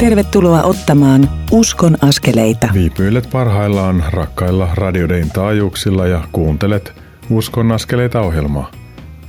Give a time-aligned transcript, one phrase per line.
[0.00, 2.68] Tervetuloa ottamaan Uskon askeleita.
[2.74, 6.92] Viipyilet parhaillaan rakkailla radiodein taajuuksilla ja kuuntelet
[7.30, 8.70] Uskon askeleita ohjelmaa.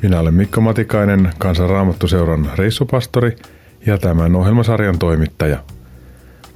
[0.02, 3.36] Minä olen Mikko Matikainen, Kansanraamattuseuran reissupastori
[3.86, 5.58] ja tämän ohjelmasarjan toimittaja.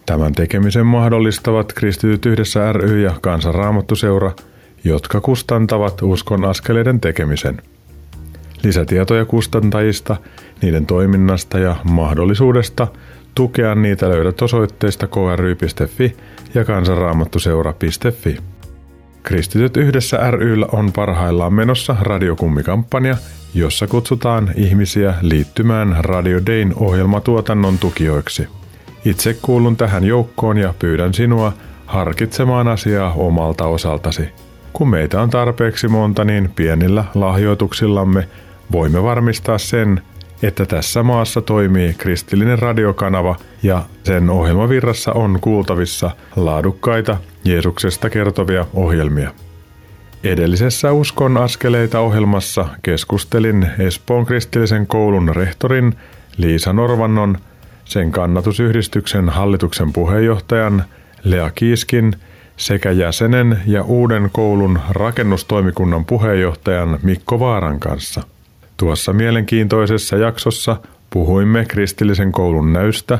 [0.05, 4.31] Tämän tekemisen mahdollistavat Kristityt yhdessä ry ja Kansanraamattuseura,
[4.83, 7.61] jotka kustantavat Uskon askeleiden tekemisen.
[8.63, 10.15] Lisätietoja kustantajista,
[10.61, 12.87] niiden toiminnasta ja mahdollisuudesta–
[13.35, 16.15] Tukea niitä löydät osoitteista kry.fi
[16.53, 18.37] ja kansanraamattuseura.fi.
[19.23, 23.17] Kristityt yhdessä ryllä on parhaillaan menossa radiokummikampanja,
[23.53, 28.47] jossa kutsutaan ihmisiä liittymään Radio Dayn ohjelmatuotannon tukijoiksi.
[29.05, 31.53] Itse kuulun tähän joukkoon ja pyydän sinua
[31.85, 34.29] harkitsemaan asiaa omalta osaltasi.
[34.73, 38.27] Kun meitä on tarpeeksi monta, niin pienillä lahjoituksillamme
[38.71, 40.01] voimme varmistaa sen,
[40.47, 49.31] että tässä maassa toimii kristillinen radiokanava ja sen ohjelmavirrassa on kuultavissa laadukkaita Jeesuksesta kertovia ohjelmia.
[50.23, 55.95] Edellisessä Uskon askeleita ohjelmassa keskustelin Espoon kristillisen koulun rehtorin
[56.37, 57.37] Liisa Norvannon,
[57.85, 60.83] sen kannatusyhdistyksen hallituksen puheenjohtajan
[61.23, 62.15] Lea Kiiskin
[62.57, 68.23] sekä jäsenen ja uuden koulun rakennustoimikunnan puheenjohtajan Mikko Vaaran kanssa–
[68.77, 70.77] Tuossa mielenkiintoisessa jaksossa
[71.09, 73.19] puhuimme kristillisen koulun näystä,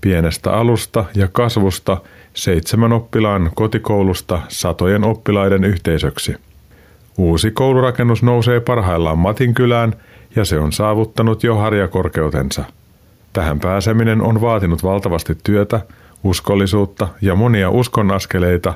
[0.00, 1.96] pienestä alusta ja kasvusta
[2.34, 6.36] seitsemän oppilaan kotikoulusta satojen oppilaiden yhteisöksi.
[7.18, 9.94] Uusi koulurakennus nousee parhaillaan Matinkylään
[10.36, 12.64] ja se on saavuttanut jo harjakorkeutensa.
[13.32, 15.80] Tähän pääseminen on vaatinut valtavasti työtä,
[16.24, 18.74] uskollisuutta ja monia uskonaskeleita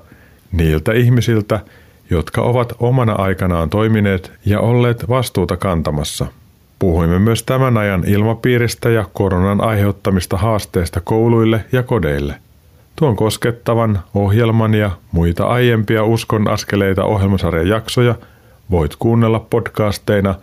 [0.52, 1.60] niiltä ihmisiltä,
[2.10, 6.26] jotka ovat omana aikanaan toimineet ja olleet vastuuta kantamassa.
[6.78, 12.34] Puhuimme myös tämän ajan ilmapiiristä ja koronan aiheuttamista haasteista kouluille ja kodeille.
[12.96, 18.14] Tuon koskettavan ohjelman ja muita aiempia uskon askeleita ohjelmasarjan jaksoja
[18.70, 20.34] voit kuunnella podcasteina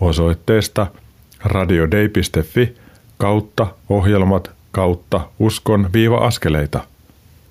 [0.00, 0.86] osoitteesta
[1.44, 2.74] radiodei.fi
[3.18, 6.80] kautta ohjelmat kautta uskon viiva askeleita.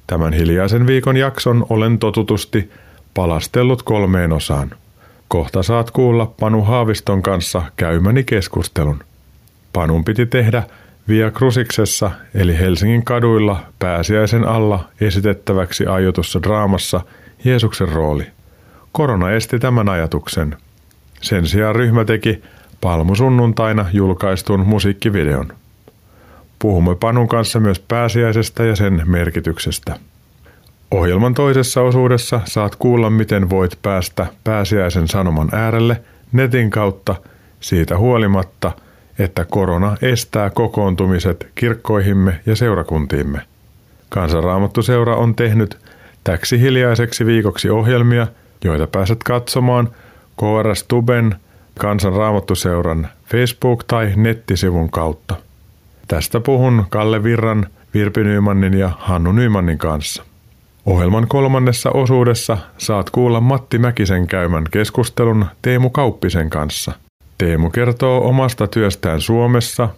[0.07, 2.71] Tämän hiljaisen viikon jakson olen totutusti
[3.19, 4.71] palastellut kolmeen osaan.
[5.27, 8.99] Kohta saat kuulla Panu Haaviston kanssa käymäni keskustelun.
[9.73, 10.63] Panun piti tehdä
[11.07, 17.01] Via Cruciksessa eli Helsingin kaduilla pääsiäisen alla esitettäväksi aiotussa draamassa
[17.43, 18.23] Jeesuksen rooli.
[18.91, 20.57] Korona esti tämän ajatuksen.
[21.21, 22.43] Sen sijaan ryhmä teki
[22.81, 25.53] palmusunnuntaina julkaistun musiikkivideon.
[26.59, 29.99] Puhumme Panun kanssa myös pääsiäisestä ja sen merkityksestä.
[30.91, 36.01] Ohjelman toisessa osuudessa saat kuulla, miten voit päästä pääsiäisen sanoman äärelle
[36.31, 37.15] netin kautta
[37.59, 38.71] siitä huolimatta,
[39.19, 43.41] että korona estää kokoontumiset kirkkoihimme ja seurakuntiimme.
[44.09, 45.77] Kansanraamattuseura on tehnyt
[46.23, 48.27] täksi hiljaiseksi viikoksi ohjelmia,
[48.63, 49.89] joita pääset katsomaan
[50.37, 51.35] KRS Tuben
[51.79, 55.35] Kansanraamattuseuran Facebook- tai nettisivun kautta.
[56.07, 60.28] Tästä puhun Kalle Virran, Virpi Nymanin ja Hannu Nymanin kanssa.
[60.89, 66.91] Ohjelman kolmannessa osuudessa saat kuulla Matti Mäkisen käymän keskustelun Teemu Kauppisen kanssa.
[67.37, 69.89] Teemu kertoo omasta työstään Suomessa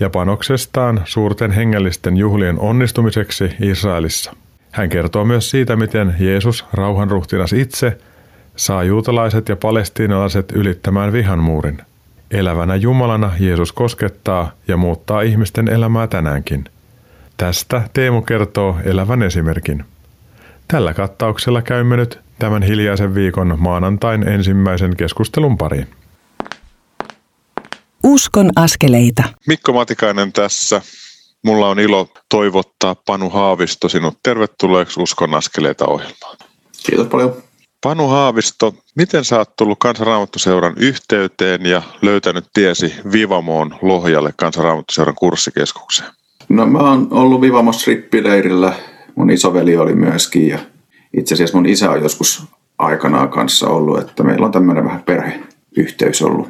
[0.00, 4.36] ja panoksestaan suurten hengellisten juhlien onnistumiseksi Israelissa.
[4.72, 7.98] Hän kertoo myös siitä, miten Jeesus, rauhanruhtinas itse,
[8.56, 11.78] saa juutalaiset ja palestiinalaiset ylittämään vihanmuurin.
[12.30, 16.64] Elävänä Jumalana Jeesus koskettaa ja muuttaa ihmisten elämää tänäänkin.
[17.36, 19.84] Tästä Teemu kertoo elävän esimerkin.
[20.68, 25.88] Tällä kattauksella käymme nyt tämän hiljaisen viikon maanantain ensimmäisen keskustelun pariin.
[28.04, 29.22] Uskon askeleita.
[29.46, 30.82] Mikko Matikainen tässä.
[31.42, 36.36] Mulla on ilo toivottaa Panu Haavisto sinut tervetulleeksi Uskon askeleita ohjelmaan.
[36.86, 37.36] Kiitos paljon.
[37.80, 46.10] Panu Haavisto, miten sä oot tullut Kansanraamattuseuran yhteyteen ja löytänyt tiesi Vivamoon Lohjalle Kansanraamattuseuran kurssikeskukseen?
[46.48, 48.74] No mä oon ollut Vivamos rippileirillä
[49.14, 50.58] mun isoveli oli myöskin ja
[51.16, 52.42] itse asiassa mun isä on joskus
[52.78, 56.48] aikanaan kanssa ollut, että meillä on tämmöinen vähän perheyhteys ollut.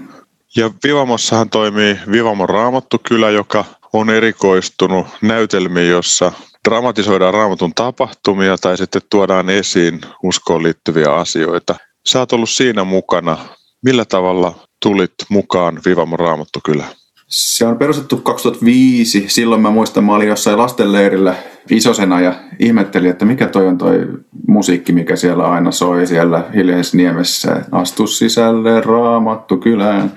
[0.57, 6.33] Ja Vivamossahan toimii Vivamon Raamattokylä, joka on erikoistunut näytelmiin, jossa
[6.69, 11.75] dramatisoidaan raamatun tapahtumia tai sitten tuodaan esiin uskoon liittyviä asioita.
[12.07, 13.39] Sä oot ollut siinä mukana.
[13.85, 16.91] Millä tavalla tulit mukaan Vivamon Raamattokylään?
[17.27, 19.25] Se on perustettu 2005.
[19.29, 21.37] Silloin mä muistan, mä olin jossain lastenleirillä
[21.71, 24.09] isosena ja ihmettelin, että mikä toi on toi
[24.49, 27.61] musiikki, mikä siellä aina soi siellä hiljaisessa niemessä.
[27.73, 30.13] Astu sisälle, raamattu kylään.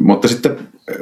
[0.00, 0.56] Mutta sitten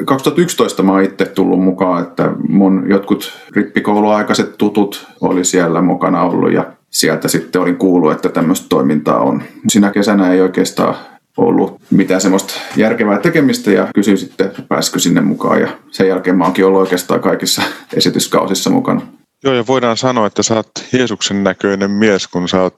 [0.04, 6.52] 2011 mä oon itse tullut mukaan, että mun jotkut rippikouluaikaiset tutut oli siellä mukana ollut
[6.52, 9.42] ja sieltä sitten olin kuullut, että tämmöistä toimintaa on.
[9.68, 10.94] Sinä kesänä ei oikeastaan
[11.36, 16.36] ollut mitään semmoista järkevää tekemistä ja kysyin sitten, että pääsikö sinne mukaan ja sen jälkeen
[16.36, 17.62] mä oonkin ollut oikeastaan kaikissa
[17.96, 19.00] esityskausissa mukana.
[19.44, 22.74] Joo, ja voidaan sanoa, että sä oot Jeesuksen näköinen mies, kun sä oot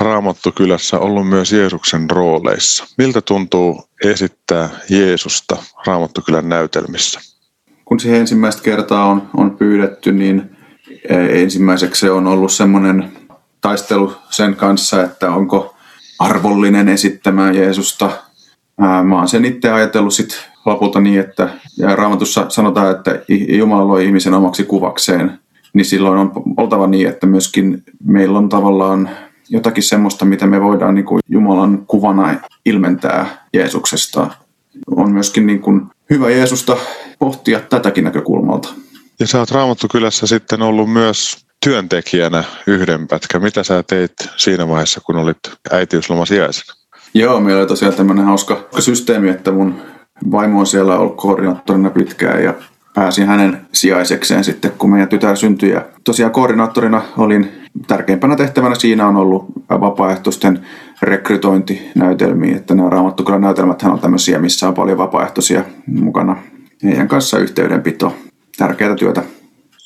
[0.00, 2.84] Raamattukylässä ollut myös Jeesuksen rooleissa.
[2.98, 5.56] Miltä tuntuu esittää Jeesusta
[5.86, 7.20] Raamattukylän näytelmissä?
[7.84, 10.56] Kun siihen ensimmäistä kertaa on, on pyydetty, niin
[11.08, 13.12] e, ensimmäiseksi se on ollut semmoinen
[13.60, 15.74] taistelu sen kanssa, että onko
[16.18, 18.10] arvollinen esittämään Jeesusta.
[19.04, 21.48] Mä oon sen itse ajatellut sit lopulta niin, että
[21.78, 25.38] ja Raamatussa sanotaan, että Jumala loi ihmisen omaksi kuvakseen,
[25.76, 29.10] niin silloin on oltava niin, että myöskin meillä on tavallaan
[29.48, 32.34] jotakin semmoista, mitä me voidaan niin kuin Jumalan kuvana
[32.64, 34.30] ilmentää Jeesuksesta.
[34.96, 36.76] On myöskin niin kuin hyvä Jeesusta
[37.18, 38.68] pohtia tätäkin näkökulmalta.
[39.20, 43.38] Ja sä oot Raamattukylässä sitten ollut myös työntekijänä yhden pätkä.
[43.38, 45.38] Mitä sä teit siinä vaiheessa, kun olit
[45.70, 46.74] äitiyslomasijaisena?
[47.14, 49.74] Joo, meillä oli tosiaan tämmöinen hauska systeemi, että mun
[50.30, 52.54] vaimo on siellä ollut koordinaattorina pitkään ja
[52.96, 55.70] pääsin hänen sijaisekseen sitten, kun meidän tytär syntyi.
[55.70, 57.52] Ja tosiaan koordinaattorina olin,
[57.86, 60.66] tärkeimpänä tehtävänä siinä on ollut vapaaehtoisten
[61.02, 66.36] rekrytointinäytelmiä, että nämä Raamattukylän näytelmät on tämmöisiä, missä on paljon vapaaehtoisia mukana.
[66.84, 68.16] Heidän kanssa yhteydenpito,
[68.58, 69.22] tärkeää työtä.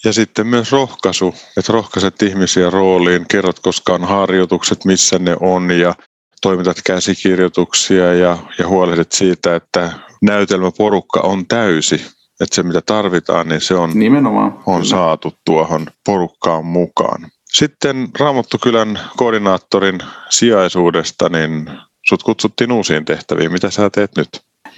[0.05, 5.71] Ja sitten myös rohkaisu, että rohkaiset ihmisiä rooliin, kerrot koska on harjoitukset, missä ne on
[5.71, 5.95] ja
[6.43, 9.93] toimitat käsikirjoituksia ja, ja huolehdit siitä, että
[10.23, 12.20] näytelmäporukka on täysi.
[12.41, 14.59] Että se mitä tarvitaan, niin se on, Nimenomaan.
[14.67, 17.27] on saatu tuohon porukkaan mukaan.
[17.45, 19.99] Sitten Raamattokylän koordinaattorin
[20.29, 21.71] sijaisuudesta, niin
[22.09, 23.53] sut kutsuttiin uusiin tehtäviin.
[23.53, 24.29] Mitä sä teet nyt?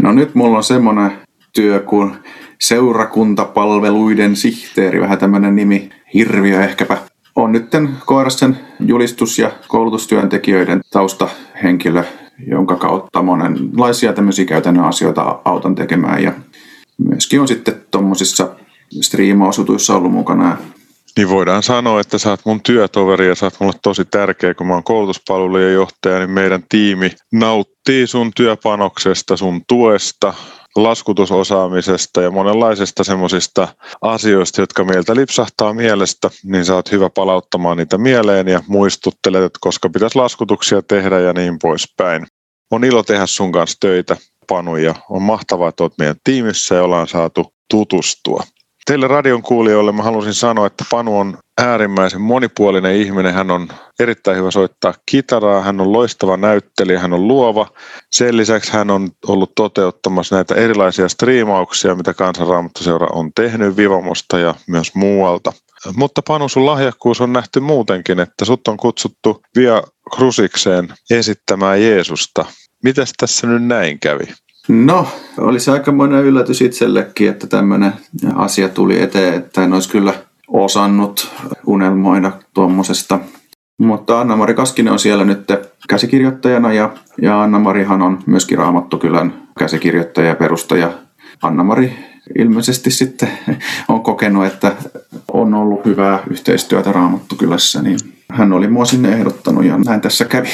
[0.02, 1.12] No nyt mulla on semmoinen
[1.54, 2.14] työ kuin
[2.60, 6.98] seurakuntapalveluiden sihteeri, vähän tämmöinen nimi, hirviö ehkäpä.
[7.36, 7.70] On nyt
[8.06, 12.04] Koirassen julistus- ja koulutustyöntekijöiden taustahenkilö,
[12.46, 16.22] jonka kautta monenlaisia tämmöisiä käytännön asioita autan tekemään.
[16.22, 16.32] Ja
[17.08, 18.56] myöskin on sitten tuommoisissa
[19.00, 20.56] striimausutuissa ollut mukana.
[21.16, 24.66] Niin voidaan sanoa, että sä oot mun työtoveri ja sä oot mulle tosi tärkeä, kun
[24.66, 30.34] mä oon koulutuspalvelujen johtaja, niin meidän tiimi nauttii sun työpanoksesta, sun tuesta,
[30.76, 33.68] laskutusosaamisesta ja monenlaisista semmoisista
[34.02, 39.58] asioista, jotka meiltä lipsahtaa mielestä, niin sä oot hyvä palauttamaan niitä mieleen ja muistuttelet, että
[39.60, 42.26] koska pitäisi laskutuksia tehdä ja niin poispäin.
[42.70, 44.16] On ilo tehdä sun kanssa töitä,
[44.46, 48.42] Panu, ja on mahtavaa, että oot meidän tiimissä ja ollaan saatu tutustua.
[48.86, 53.34] Teille radion kuulijoille mä halusin sanoa, että Panu on äärimmäisen monipuolinen ihminen.
[53.34, 53.68] Hän on
[54.00, 57.66] erittäin hyvä soittaa kitaraa, hän on loistava näyttelijä, hän on luova.
[58.10, 64.54] Sen lisäksi hän on ollut toteuttamassa näitä erilaisia striimauksia, mitä Kansanraamattoseura on tehnyt Vivamosta ja
[64.66, 65.52] myös muualta.
[65.96, 69.82] Mutta Panu, sun lahjakkuus on nähty muutenkin, että sut on kutsuttu Via
[70.16, 72.44] Krusikseen esittämään Jeesusta.
[72.82, 74.24] Mitäs tässä nyt näin kävi?
[74.68, 75.08] No,
[75.38, 77.92] olisi aikamoinen yllätys itsellekin, että tämmöinen
[78.34, 80.14] asia tuli eteen, että en olisi kyllä
[80.48, 81.30] osannut
[81.66, 83.18] unelmoida tuommoisesta.
[83.78, 85.48] Mutta Anna-Mari Kaskinen on siellä nyt
[85.88, 86.90] käsikirjoittajana ja,
[87.22, 90.92] ja Anna-Marihan on myöskin Raamattukylän käsikirjoittaja ja perustaja.
[91.42, 91.98] Anna-Mari
[92.38, 93.28] ilmeisesti sitten
[93.88, 94.72] on kokenut, että
[95.32, 97.98] on ollut hyvää yhteistyötä Raamattukylässä, niin
[98.30, 100.48] hän oli mua sinne ehdottanut ja näin tässä kävi.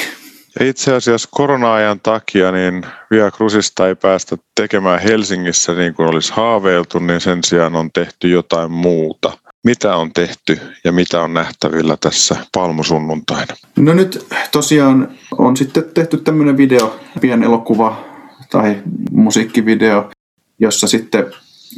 [0.59, 6.99] Itse asiassa korona-ajan takia niin Via Cruzista ei päästä tekemään Helsingissä niin kuin olisi haaveiltu,
[6.99, 9.37] niin sen sijaan on tehty jotain muuta.
[9.63, 13.55] Mitä on tehty ja mitä on nähtävillä tässä palmusunnuntaina?
[13.77, 18.05] No nyt tosiaan on sitten tehty tämmöinen video, pien elokuva
[18.51, 18.77] tai
[19.11, 20.11] musiikkivideo,
[20.59, 21.25] jossa sitten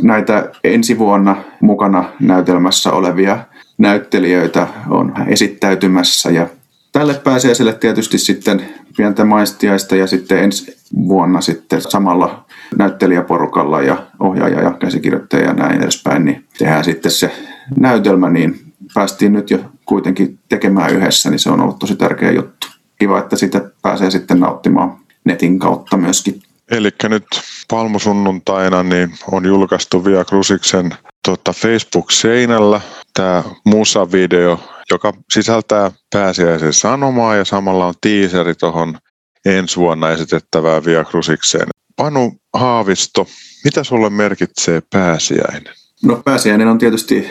[0.02, 3.40] näitä ensi vuonna mukana näytelmässä olevia
[3.78, 6.48] näyttelijöitä on esittäytymässä ja
[6.92, 12.46] Tälle pääsiäiselle tietysti sitten pientä maistiaista ja sitten ensi vuonna sitten samalla
[12.78, 17.32] näyttelijäporukalla ja ohjaaja ja käsikirjoittaja ja näin edespäin, niin tehdään sitten se
[17.80, 22.68] näytelmä, niin päästiin nyt jo kuitenkin tekemään yhdessä, niin se on ollut tosi tärkeä juttu.
[23.00, 26.42] Kiva, että sitä pääsee sitten nauttimaan netin kautta myöskin.
[26.72, 27.26] Eli nyt
[27.70, 30.94] palmusunnuntaina niin on julkaistu Via Krusiksen
[31.26, 32.82] tota, Facebook-seinällä
[33.14, 34.60] tämä musavideo,
[34.92, 38.98] joka sisältää pääsiäisen sanomaa ja samalla on tiiseri tuohon
[39.46, 41.68] ensi vuonna esitettävää Via Crucikseen.
[41.96, 43.28] Panu Haavisto,
[43.64, 45.74] mitä sulle merkitsee pääsiäinen?
[46.04, 47.28] No pääsiäinen on tietysti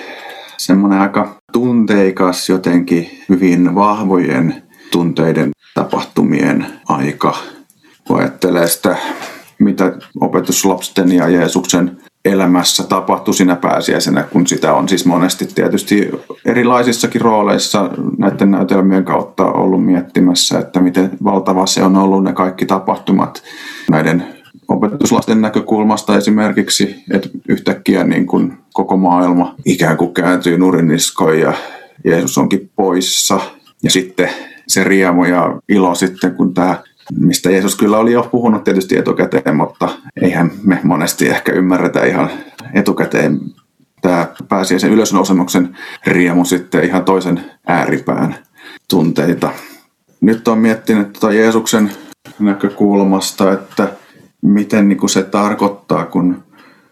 [0.57, 4.63] semmoinen aika tunteikas jotenkin hyvin vahvojen
[4.93, 7.39] tunteiden tapahtumien aika.
[8.07, 8.97] Kun ajattelee sitä,
[9.59, 16.11] mitä opetuslapsten ja Jeesuksen elämässä tapahtui siinä pääsiäisenä, kun sitä on siis monesti tietysti
[16.45, 22.67] erilaisissakin rooleissa näiden näytelmien kautta ollut miettimässä, että miten valtava se on ollut ne kaikki
[22.67, 23.43] tapahtumat
[23.91, 24.25] näiden
[24.69, 31.53] opetuslasten näkökulmasta esimerkiksi, että yhtäkkiä niin kuin koko maailma ikään kuin kääntyy nurinniskoin ja
[32.05, 33.41] Jeesus onkin poissa.
[33.83, 34.29] Ja sitten
[34.69, 36.83] se riemu ja ilo sitten, kun tämä
[37.19, 39.89] mistä Jeesus kyllä oli jo puhunut tietysti etukäteen, mutta
[40.23, 42.31] eihän me monesti ehkä ymmärretä ihan
[42.75, 43.41] etukäteen
[44.03, 45.77] tämä pääsiäisen ylösnousemuksen
[46.07, 48.37] riemu sitten ihan toisen ääripään
[48.89, 49.51] tunteita.
[50.21, 51.91] Nyt on miettinyt tuota Jeesuksen
[52.39, 53.89] näkökulmasta, että
[54.43, 56.43] miten niin kuin se tarkoittaa, kun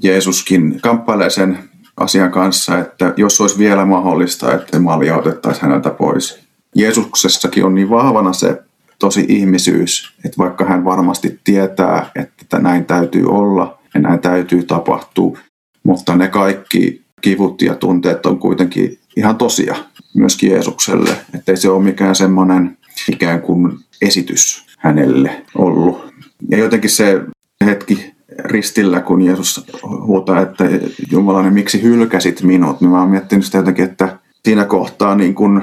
[0.02, 1.58] Jeesuskin kamppailee sen
[1.96, 6.40] asian kanssa, että jos olisi vielä mahdollista, että malja otettaisiin häneltä pois.
[6.74, 8.62] Jeesuksessakin on niin vahvana se
[8.98, 15.38] tosi ihmisyys, että vaikka hän varmasti tietää, että näin täytyy olla ja näin täytyy tapahtua,
[15.82, 19.76] mutta ne kaikki kivut ja tunteet on kuitenkin ihan tosia
[20.14, 22.78] myöskin Jeesukselle, että ei se ole mikään semmoinen
[23.12, 26.14] ikään kuin esitys hänelle ollut.
[26.50, 27.20] Ja jotenkin se
[27.64, 28.14] hetki
[28.44, 30.64] ristillä, kun Jeesus huutaa, että
[31.10, 35.62] Jumala, miksi hylkäsit minut, niin mä oon miettinyt sitä jotenkin, että siinä kohtaa niin kun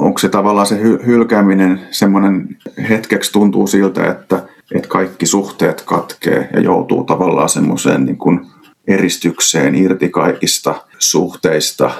[0.00, 2.48] onko se tavallaan se hylkääminen semmoinen
[2.88, 4.42] hetkeksi tuntuu siltä, että,
[4.74, 8.46] että kaikki suhteet katkee ja joutuu tavallaan semmoiseen niin kuin
[8.88, 11.90] eristykseen irti kaikista suhteista.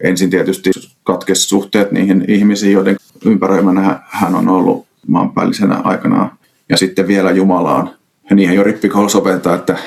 [0.00, 0.70] Ensin tietysti
[1.04, 6.36] katkesi suhteet niihin ihmisiin, joiden ympäröimänä hän on ollut maanpäällisenä aikana.
[6.68, 7.90] Ja sitten vielä Jumalaan.
[8.30, 9.78] Ja niihin jo rippikoulussa opettaa, että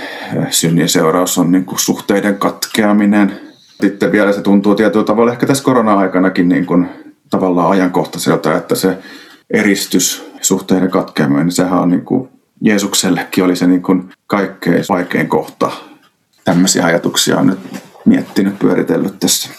[0.49, 3.39] synnin seuraus on niin kuin suhteiden katkeaminen.
[3.81, 6.89] Sitten vielä se tuntuu tietyllä tavalla ehkä tässä korona-aikanakin niin kuin
[7.33, 8.97] tavallaan ajankohtaiselta, että se
[9.53, 12.29] eristys, suhteiden katkeaminen, niin sehän on niin kuin
[12.61, 15.71] Jeesuksellekin oli se niin kuin kaikkein vaikein kohta.
[16.45, 17.59] Tämmöisiä ajatuksia on nyt
[18.05, 19.49] miettinyt, pyöritellyt tässä.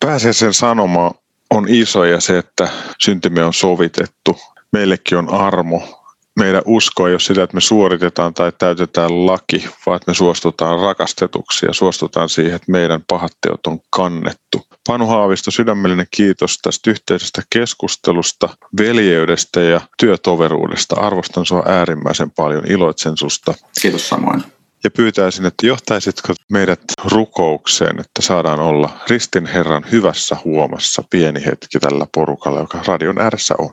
[0.00, 1.12] Pääsiäisen sanoma
[1.50, 2.68] on iso ja se, että
[2.98, 4.36] syntymme on sovitettu.
[4.72, 6.05] Meillekin on armo
[6.36, 10.80] meidän usko ei ole sitä, että me suoritetaan tai täytetään laki, vaan että me suostutaan
[10.80, 14.66] rakastetuksi ja suostutaan siihen, että meidän pahat teot on kannettu.
[14.86, 20.96] Panu Haavisto, sydämellinen kiitos tästä yhteisestä keskustelusta, veljeydestä ja työtoveruudesta.
[21.00, 23.54] Arvostan sinua äärimmäisen paljon, iloitsen susta.
[23.82, 24.42] Kiitos samoin.
[24.84, 31.78] Ja pyytäisin, että johtaisitko meidät rukoukseen, että saadaan olla Ristin Herran hyvässä huomassa pieni hetki
[31.80, 33.70] tällä porukalla, joka radion ääressä on.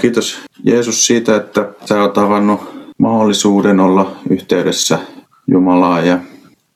[0.00, 2.60] Kiitos Jeesus siitä, että sä oot avannut
[2.98, 4.98] mahdollisuuden olla yhteydessä
[5.46, 6.18] Jumalaa ja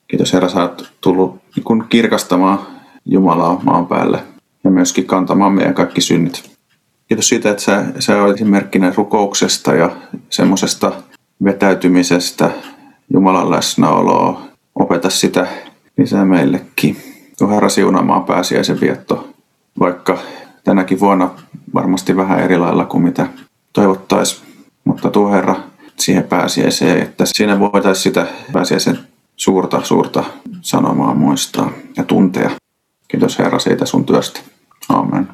[0.08, 2.58] kiitos Herra, sä oot tullut niin kirkastamaan
[3.04, 4.18] Jumalaa maan päälle
[4.64, 6.50] ja myöskin kantamaan meidän kaikki synnit.
[7.08, 9.96] Kiitos siitä, että sä, sä olet esimerkkinä rukouksesta ja
[10.30, 10.92] semmoisesta
[11.44, 12.50] vetäytymisestä
[13.12, 14.42] Jumalan läsnäoloa.
[14.74, 15.46] Opeta sitä
[15.98, 16.96] lisää meillekin.
[17.38, 19.28] Tuo Herra siunaamaan pääsiäisen vietto,
[19.80, 20.18] vaikka
[20.64, 21.30] tänäkin vuonna
[21.74, 23.26] varmasti vähän eri lailla kuin mitä
[23.72, 24.42] toivottaisiin.
[24.84, 25.56] Mutta tuo Herra
[25.96, 28.98] siihen pääsiäiseen, että siinä voitaisiin sitä pääsiäisen
[29.36, 30.24] suurta, suurta
[30.60, 32.50] sanomaa muistaa ja tuntea.
[33.08, 34.40] Kiitos Herra siitä sun työstä.
[34.88, 35.28] Amen.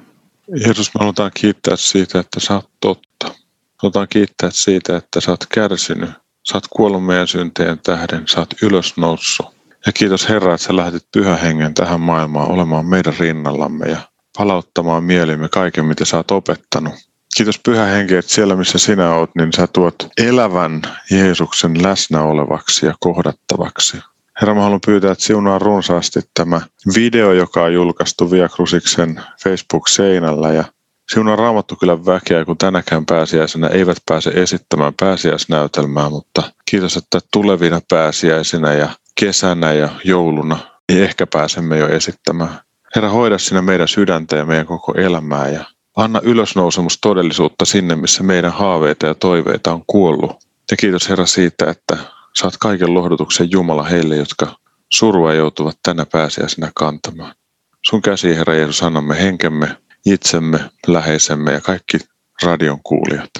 [0.66, 3.34] Jeesus, me halutaan kiittää siitä, että sä oot totta.
[3.76, 6.10] Halutaan kiittää siitä, että sä oot kärsinyt.
[6.48, 8.28] Sä oot kuollut meidän synteen tähden.
[8.28, 9.46] Sä oot ylösnoussut.
[9.86, 13.98] Ja kiitos Herra, että sä lähdit pyhän hengen tähän maailmaan olemaan meidän rinnallamme ja
[14.38, 16.94] palauttamaan mielimme kaiken, mitä sä oot opettanut.
[17.36, 22.86] Kiitos Pyhä Henki, että siellä missä sinä oot, niin sä tuot elävän Jeesuksen läsnä olevaksi
[22.86, 23.96] ja kohdattavaksi.
[24.40, 26.60] Herra, mä haluan pyytää, että siunaa runsaasti tämä
[26.94, 30.64] video, joka on julkaistu Via Cruciksen Facebook-seinällä ja
[31.12, 38.72] siunaa Raamattukylän väkeä, kun tänäkään pääsiäisenä eivät pääse esittämään pääsiäisnäytelmää, mutta kiitos, että tulevina pääsiäisinä
[38.72, 38.88] ja
[39.20, 42.67] kesänä ja jouluna niin ehkä pääsemme jo esittämään.
[42.94, 45.64] Herra, hoida sinä meidän sydäntä ja meidän koko elämää ja
[45.96, 50.48] anna ylösnousemus todellisuutta sinne, missä meidän haaveita ja toiveita on kuollut.
[50.70, 51.96] Ja kiitos Herra siitä, että
[52.34, 54.56] saat kaiken lohdutuksen Jumala heille, jotka
[54.92, 57.34] surua joutuvat tänä pääsiäisenä kantamaan.
[57.82, 59.76] Sun käsi, Herra Jeesus, annamme henkemme,
[60.06, 61.98] itsemme, läheisemme ja kaikki
[62.42, 63.30] radion kuulijat.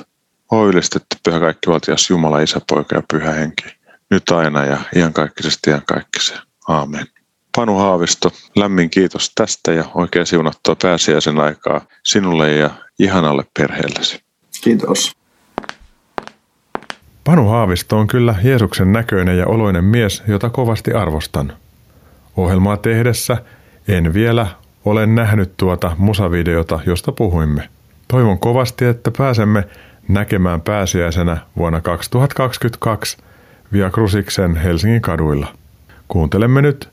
[0.53, 3.65] O ylistetty pyhä kaikki valtias Jumala, Isä, Poika ja Pyhä Henki.
[4.11, 6.41] Nyt aina ja iankaikkisesti iankaikkiseen.
[6.69, 7.07] Aamen.
[7.57, 14.23] Panu Haavisto, lämmin kiitos tästä ja oikein siunattua pääsiäisen aikaa sinulle ja ihanalle perheellesi.
[14.63, 15.17] Kiitos.
[17.25, 21.53] Panu Haavisto on kyllä Jeesuksen näköinen ja oloinen mies, jota kovasti arvostan.
[22.37, 23.37] Ohjelmaa tehdessä
[23.89, 24.47] en vielä
[24.85, 27.69] ole nähnyt tuota musavideota, josta puhuimme.
[28.09, 29.65] Toivon kovasti, että pääsemme
[30.09, 33.17] näkemään pääsiäisenä vuonna 2022
[33.73, 35.47] Via Cruciksen Helsingin kaduilla.
[36.09, 36.89] Kuuntelemme nyt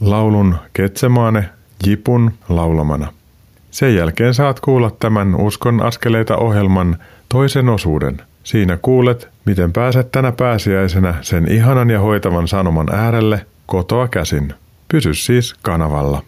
[0.00, 1.48] laulun Ketsemaane
[1.86, 3.12] Jipun laulamana.
[3.70, 6.96] Sen jälkeen saat kuulla tämän Uskon askeleita ohjelman
[7.28, 8.22] toisen osuuden.
[8.44, 14.54] Siinä kuulet, miten pääset tänä pääsiäisenä sen ihanan ja hoitavan sanoman äärelle kotoa käsin.
[14.88, 16.22] Pysy siis kanavalla.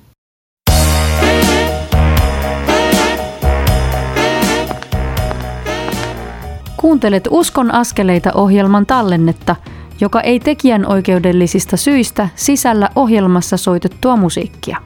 [6.76, 9.56] Kuuntelet Uskon askeleita ohjelman tallennetta,
[10.02, 14.76] joka ei tekijän oikeudellisista syistä sisällä ohjelmassa soitettua musiikkia.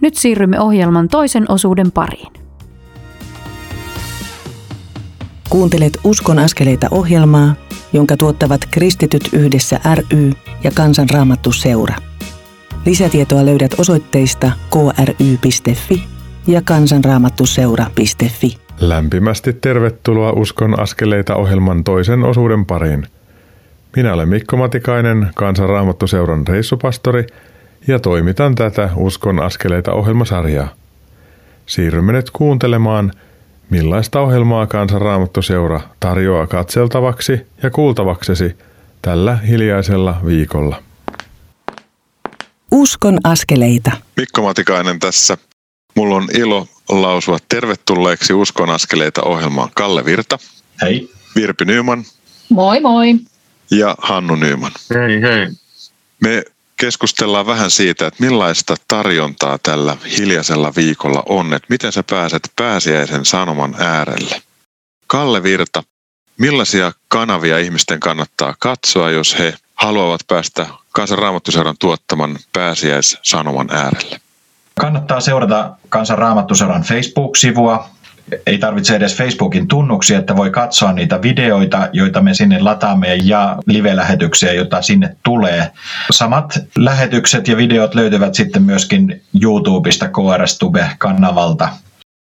[0.00, 2.32] Nyt siirrymme ohjelman toisen osuuden pariin.
[5.48, 7.54] Kuuntelet Uskon askeleita ohjelmaa,
[7.92, 10.32] jonka tuottavat Kristityt yhdessä ry
[10.64, 11.96] ja Kansanraamattu seura.
[12.86, 16.04] Lisätietoa löydät osoitteista kry.fi
[16.46, 18.58] ja kansanraamattuseura.fi.
[18.80, 23.06] Lämpimästi tervetuloa Uskon askeleita ohjelman toisen osuuden pariin.
[23.96, 27.26] Minä olen Mikko Matikainen, Kansanraamattuseuran reissupastori
[27.88, 30.68] ja toimitan tätä Uskon askeleita ohjelmasarjaa.
[31.66, 33.12] Siirrymme nyt kuuntelemaan,
[33.70, 38.56] millaista ohjelmaa Kansanraamattuseura tarjoaa katseltavaksi ja kuultavaksesi
[39.02, 40.82] tällä hiljaisella viikolla.
[42.72, 43.90] Uskon askeleita.
[44.16, 45.36] Mikko Matikainen tässä.
[45.94, 50.38] Mulla on ilo lausua tervetulleeksi Uskon askeleita ohjelmaan Kalle Virta.
[50.82, 51.10] Hei.
[51.36, 52.04] Virpi Nyman.
[52.48, 53.14] Moi moi.
[53.70, 54.72] Ja Hannu Nyman.
[54.94, 55.48] Hei hei.
[56.20, 56.42] Me
[56.76, 63.24] keskustellaan vähän siitä, että millaista tarjontaa tällä hiljaisella viikolla on, että miten sä pääset pääsiäisen
[63.24, 64.42] sanoman äärelle.
[65.06, 65.82] Kalle Virta,
[66.38, 74.20] millaisia kanavia ihmisten kannattaa katsoa, jos he haluavat päästä Kansanraamattuseuran tuottaman pääsiäissanoman äärelle?
[74.80, 77.88] Kannattaa seurata Kansan Raamattuseuran Facebook-sivua.
[78.46, 83.56] Ei tarvitse edes Facebookin tunnuksia, että voi katsoa niitä videoita, joita me sinne lataamme ja
[83.66, 85.70] live-lähetyksiä, joita sinne tulee.
[86.10, 91.68] Samat lähetykset ja videot löytyvät sitten myöskin YouTubesta KRS-tube-kanavalta.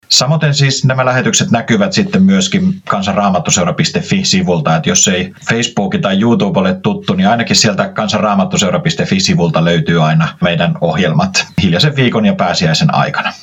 [0.09, 6.75] Samoin siis nämä lähetykset näkyvät sitten myöskin kansanraamattuseura.fi-sivulta, että jos ei Facebook tai YouTube ole
[6.83, 13.33] tuttu, niin ainakin sieltä kansanraamattuseura.fi-sivulta löytyy aina meidän ohjelmat hiljaisen viikon ja pääsiäisen aikana.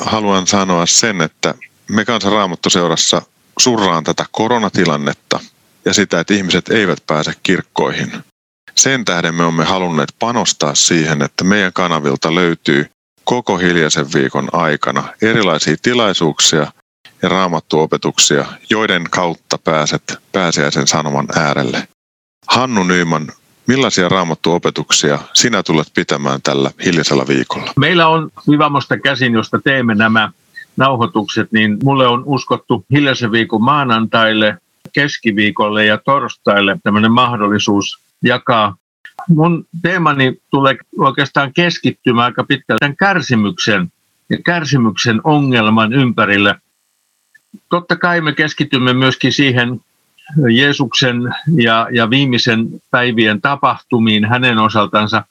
[0.00, 1.54] Haluan sanoa sen, että
[1.88, 3.22] me kansanraamattuseurassa
[3.58, 5.40] surraan tätä koronatilannetta
[5.84, 8.12] ja sitä, että ihmiset eivät pääse kirkkoihin.
[8.74, 12.86] Sen tähden me olemme halunneet panostaa siihen, että meidän kanavilta löytyy
[13.24, 16.72] koko hiljaisen viikon aikana erilaisia tilaisuuksia
[17.22, 21.88] ja raamattuopetuksia, joiden kautta pääset pääsiäisen sanoman äärelle.
[22.46, 23.32] Hannu Nyyman,
[23.66, 27.72] millaisia raamattuopetuksia sinä tulet pitämään tällä hiljaisella viikolla?
[27.76, 30.32] Meillä on Vivamosta käsin, josta teemme nämä
[30.76, 34.58] nauhoitukset, niin mulle on uskottu hiljaisen viikon maanantaille,
[34.92, 38.76] keskiviikolle ja torstaille tämmöinen mahdollisuus jakaa
[39.28, 43.92] mun teemani tulee oikeastaan keskittymään aika pitkälti tämän kärsimyksen
[44.30, 46.54] ja kärsimyksen ongelman ympärille.
[47.68, 49.80] Totta kai me keskitymme myöskin siihen
[50.50, 55.24] Jeesuksen ja, ja viimeisen päivien tapahtumiin hänen osaltansa,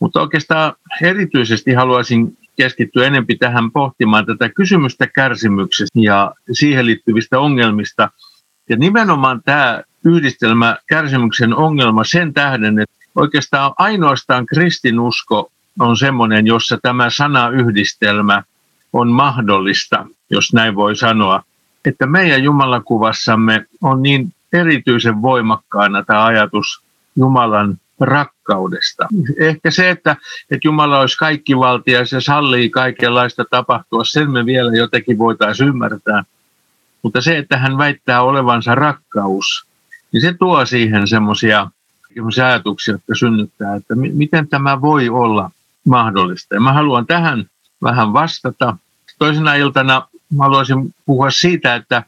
[0.00, 8.10] mutta oikeastaan erityisesti haluaisin keskittyä enempi tähän pohtimaan tätä kysymystä kärsimyksestä ja siihen liittyvistä ongelmista.
[8.68, 16.78] Ja nimenomaan tämä yhdistelmä kärsimyksen ongelma sen tähden, että oikeastaan ainoastaan kristinusko on semmoinen, jossa
[16.82, 18.42] tämä sanayhdistelmä
[18.92, 21.42] on mahdollista, jos näin voi sanoa.
[21.84, 26.82] Että meidän Jumalakuvassamme on niin erityisen voimakkaana tämä ajatus
[27.16, 29.08] Jumalan rakkaudesta.
[29.38, 30.16] Ehkä se, että,
[30.50, 36.24] että Jumala olisi kaikki valtias ja sallii kaikenlaista tapahtua, sen me vielä jotenkin voitaisiin ymmärtää.
[37.02, 39.66] Mutta se, että hän väittää olevansa rakkaus,
[40.12, 41.70] niin se tuo siihen semmoisia
[42.44, 45.50] ajatuksia, jotka synnyttää, että miten tämä voi olla
[45.86, 46.54] mahdollista.
[46.54, 47.44] Ja mä haluan tähän
[47.82, 48.76] vähän vastata.
[49.18, 50.08] Toisena iltana
[50.38, 52.02] haluaisin puhua siitä, että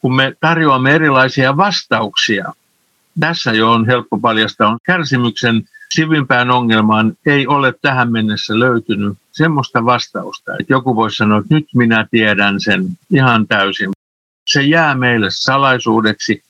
[0.00, 2.52] kun me tarjoamme erilaisia vastauksia,
[3.20, 5.62] tässä jo on helppo paljastaa, on kärsimyksen
[5.94, 11.66] sivimpään ongelmaan ei ole tähän mennessä löytynyt semmoista vastausta, että joku voisi sanoa, että nyt
[11.74, 13.90] minä tiedän sen ihan täysin.
[14.46, 16.42] Se jää meille salaisuudeksi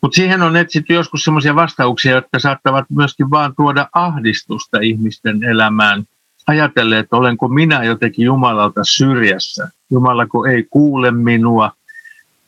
[0.00, 6.04] mutta siihen on etsitty joskus sellaisia vastauksia, jotka saattavat myöskin vaan tuoda ahdistusta ihmisten elämään.
[6.46, 9.68] Ajatellen, että olenko minä jotenkin Jumalalta syrjässä.
[9.90, 11.72] Jumalako ei kuule minua,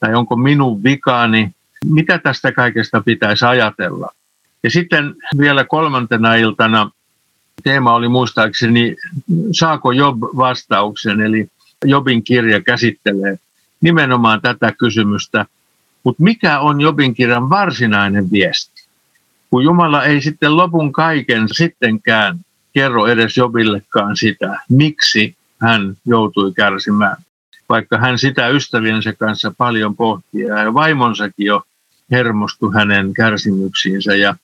[0.00, 1.50] tai onko minun vikaani.
[1.84, 4.08] Mitä tästä kaikesta pitäisi ajatella?
[4.62, 6.90] Ja sitten vielä kolmantena iltana
[7.62, 8.96] teema oli muistaakseni,
[9.52, 11.48] saako Job vastauksen, eli
[11.84, 13.38] Jobin kirja käsittelee
[13.80, 15.46] nimenomaan tätä kysymystä–
[16.04, 18.82] mutta mikä on Jobin kirjan varsinainen viesti?
[19.50, 22.38] kun Jumala ei sitten lopun kaiken sittenkään
[22.72, 27.16] kerro edes Jobillekaan sitä, miksi hän joutui kärsimään.
[27.68, 31.62] Vaikka hän sitä ystäviensä kanssa paljon pohtii ja vaimonsakin jo
[32.12, 34.34] hermostui hänen kärsimyksiinsä ja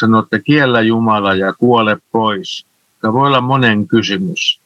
[0.00, 2.66] sanoi, että kiellä Jumala ja kuole pois.
[3.00, 4.60] Tämä voi olla monen kysymys.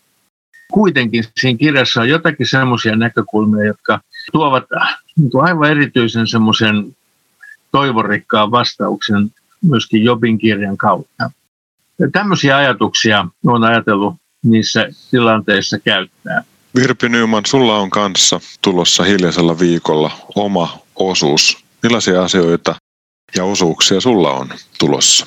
[0.73, 4.01] Kuitenkin siinä kirjassa on jotakin semmoisia näkökulmia, jotka
[4.33, 4.65] tuovat
[5.17, 6.97] niin aivan erityisen semmoisen
[7.73, 9.31] toivorikkaan vastauksen
[9.63, 11.31] myöskin Jobin kirjan kautta.
[11.99, 16.43] Ja tämmöisiä ajatuksia on ajatellut niissä tilanteissa käyttää.
[16.75, 21.65] Virpi Nyman, sulla on kanssa tulossa hiljaisella viikolla oma osuus.
[21.83, 22.75] Millaisia asioita
[23.37, 25.27] ja osuuksia sulla on tulossa?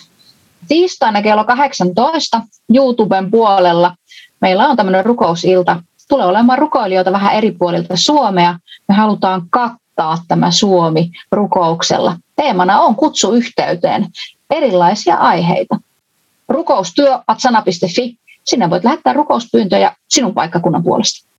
[0.67, 2.41] Tiistaina kello 18
[2.75, 3.95] YouTuben puolella
[4.41, 5.81] meillä on tämmöinen rukousilta.
[6.09, 8.59] Tulee olemaan rukoilijoita vähän eri puolilta Suomea.
[8.87, 12.17] Me halutaan kattaa tämä Suomi rukouksella.
[12.35, 14.07] Teemana on kutsu yhteyteen
[14.49, 15.79] erilaisia aiheita.
[16.49, 18.17] Rukoustyö.sana.fi.
[18.43, 21.29] Sinne voit lähettää rukouspyyntöjä sinun paikkakunnan puolesta.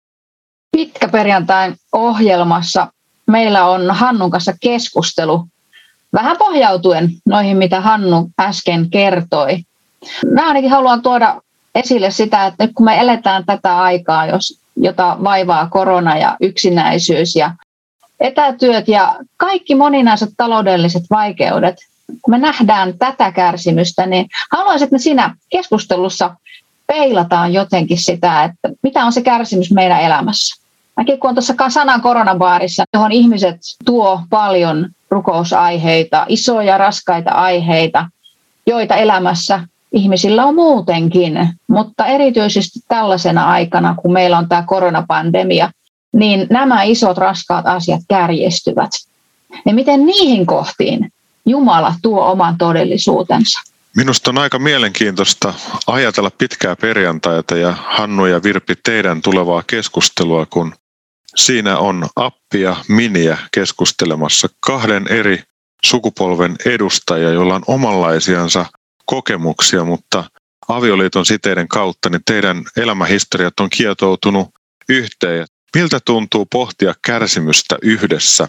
[0.76, 2.92] Pitkä perjantain ohjelmassa
[3.34, 5.46] meillä on Hannun kanssa keskustelu
[6.12, 9.58] vähän pohjautuen noihin, mitä Hannu äsken kertoi.
[10.32, 11.40] Mä ainakin haluan tuoda
[11.74, 17.54] esille sitä, että kun me eletään tätä aikaa, jos, jota vaivaa korona ja yksinäisyys ja
[18.20, 21.76] etätyöt ja kaikki moninaiset taloudelliset vaikeudet,
[22.22, 26.36] kun me nähdään tätä kärsimystä, niin haluaisin, että me siinä keskustelussa
[26.86, 30.63] peilataan jotenkin sitä, että mitä on se kärsimys meidän elämässä.
[30.96, 38.08] Mäkin kun on tuossa sanan koronabaarissa, johon ihmiset tuo paljon rukousaiheita, isoja raskaita aiheita,
[38.66, 39.60] joita elämässä
[39.92, 45.70] ihmisillä on muutenkin, mutta erityisesti tällaisena aikana, kun meillä on tämä koronapandemia,
[46.12, 48.90] niin nämä isot raskaat asiat kärjestyvät.
[49.66, 51.12] Ja miten niihin kohtiin
[51.46, 53.60] Jumala tuo oman todellisuutensa?
[53.96, 55.54] Minusta on aika mielenkiintoista
[55.86, 60.74] ajatella pitkää perjantaita ja Hannu ja Virpi teidän tulevaa keskustelua, kun
[61.34, 65.42] Siinä on appia, miniä keskustelemassa kahden eri
[65.86, 68.66] sukupolven edustajia, joilla on omanlaisiansa
[69.04, 70.24] kokemuksia, mutta
[70.68, 74.48] avioliiton siteiden kautta niin teidän elämähistoriat on kietoutunut
[74.88, 75.46] yhteen.
[75.76, 78.48] Miltä tuntuu pohtia kärsimystä yhdessä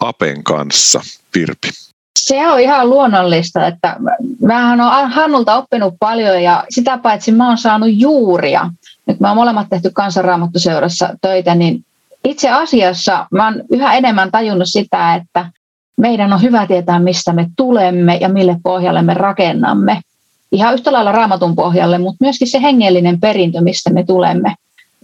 [0.00, 1.00] Apen kanssa,
[1.34, 1.68] Virpi?
[2.18, 3.96] Se on ihan luonnollista, että
[4.40, 8.70] mähän olen Hannulta oppinut paljon ja sitä paitsi mä oon saanut juuria.
[9.06, 11.84] Nyt mä oon molemmat tehty kansanraamattuseurassa töitä, niin
[12.24, 15.50] itse asiassa mä oon yhä enemmän tajunnut sitä, että
[16.00, 20.00] meidän on hyvä tietää, mistä me tulemme ja mille pohjalle me rakennamme.
[20.52, 24.54] Ihan yhtä lailla raamatun pohjalle, mutta myöskin se hengellinen perintö, mistä me tulemme.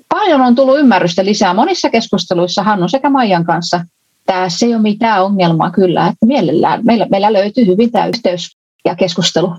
[0.08, 3.84] Paljon on tullut ymmärrystä lisää monissa keskusteluissa Hannu sekä Maijan kanssa.
[4.26, 8.96] Tässä ei ole mitään ongelmaa kyllä, että mielellään meillä, meillä löytyy hyvin tämä yhteys ja
[8.96, 9.54] keskustelu.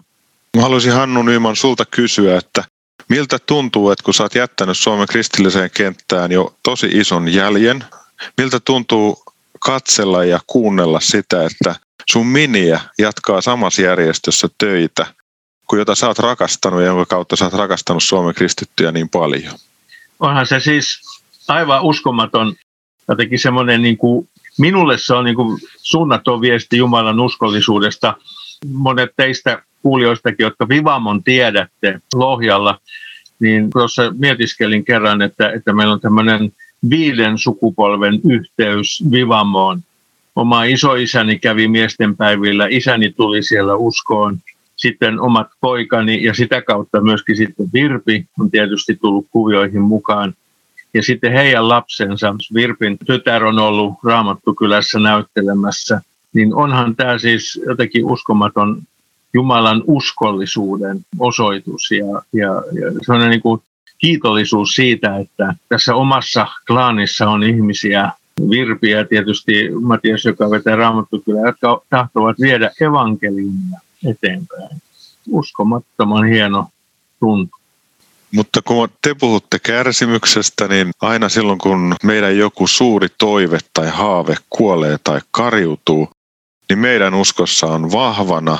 [0.57, 2.63] Mä haluaisin Hannu Nyman sulta kysyä, että
[3.11, 7.83] Miltä tuntuu, että kun sä oot jättänyt Suomen kristilliseen kenttään jo tosi ison jäljen,
[8.37, 9.23] miltä tuntuu
[9.59, 11.75] katsella ja kuunnella sitä, että
[12.11, 15.05] sun miniä jatkaa samassa järjestössä töitä,
[15.67, 19.53] kuin jota sä oot rakastanut ja jonka kautta sä oot rakastanut Suomen kristittyjä niin paljon?
[20.19, 21.01] Onhan se siis
[21.47, 22.55] aivan uskomaton,
[23.07, 28.17] jotenkin semmoinen niin kuin, minulle se on niin kuin suunnaton viesti Jumalan uskollisuudesta.
[28.73, 32.79] Monet teistä kuulijoistakin, jotka Vivamon tiedätte Lohjalla,
[33.39, 36.51] niin tuossa mietiskelin kerran, että, että meillä on tämmöinen
[36.89, 39.79] viiden sukupolven yhteys Vivamoon.
[40.35, 44.37] Oma isoisäni kävi miestenpäivillä, isäni tuli siellä uskoon,
[44.75, 50.33] sitten omat poikani ja sitä kautta myöskin sitten Virpi on tietysti tullut kuvioihin mukaan.
[50.93, 56.01] Ja sitten heidän lapsensa, Virpin tytär on ollut Raamattukylässä näyttelemässä,
[56.33, 58.81] niin onhan tämä siis jotenkin uskomaton
[59.33, 63.61] Jumalan uskollisuuden osoitus ja, ja, ja sellainen niin kuin
[63.97, 68.11] kiitollisuus siitä, että tässä omassa klaanissa on ihmisiä,
[68.49, 74.81] virpiä tietysti Matias, joka vetää raamattukylä, jotka tahtovat viedä evankeliumia eteenpäin.
[75.29, 76.67] Uskomattoman hieno
[77.19, 77.57] tuntu.
[78.31, 84.35] Mutta kun te puhutte kärsimyksestä, niin aina silloin kun meidän joku suuri toive tai haave
[84.49, 86.09] kuolee tai kariutuu,
[86.69, 88.57] niin meidän uskossa on vahvana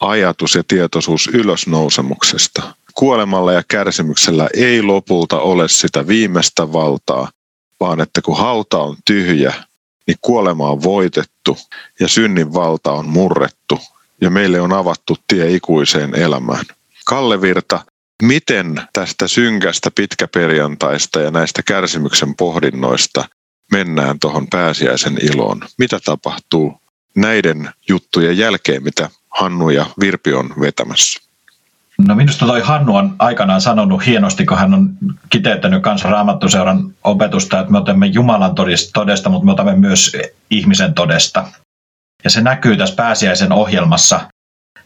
[0.00, 2.74] ajatus ja tietoisuus ylösnousemuksesta.
[2.94, 7.30] Kuolemalla ja kärsimyksellä ei lopulta ole sitä viimeistä valtaa,
[7.80, 9.54] vaan että kun hauta on tyhjä,
[10.06, 11.58] niin kuolema on voitettu
[12.00, 13.80] ja synnin valta on murrettu
[14.20, 16.64] ja meille on avattu tie ikuiseen elämään.
[17.04, 17.84] Kalle Virta,
[18.22, 23.28] miten tästä synkästä pitkäperjantaista ja näistä kärsimyksen pohdinnoista
[23.72, 25.60] mennään tuohon pääsiäisen iloon?
[25.78, 26.80] Mitä tapahtuu
[27.16, 31.20] näiden juttujen jälkeen, mitä Hannu ja Virpi on vetämässä?
[32.08, 34.90] No minusta toi Hannu on aikanaan sanonut hienosti, kun hän on
[35.30, 40.16] kiteyttänyt kanssa Raamattuseuran opetusta, että me otamme Jumalan todesta, mutta me otamme myös
[40.50, 41.44] ihmisen todesta.
[42.24, 44.20] Ja se näkyy tässä pääsiäisen ohjelmassa.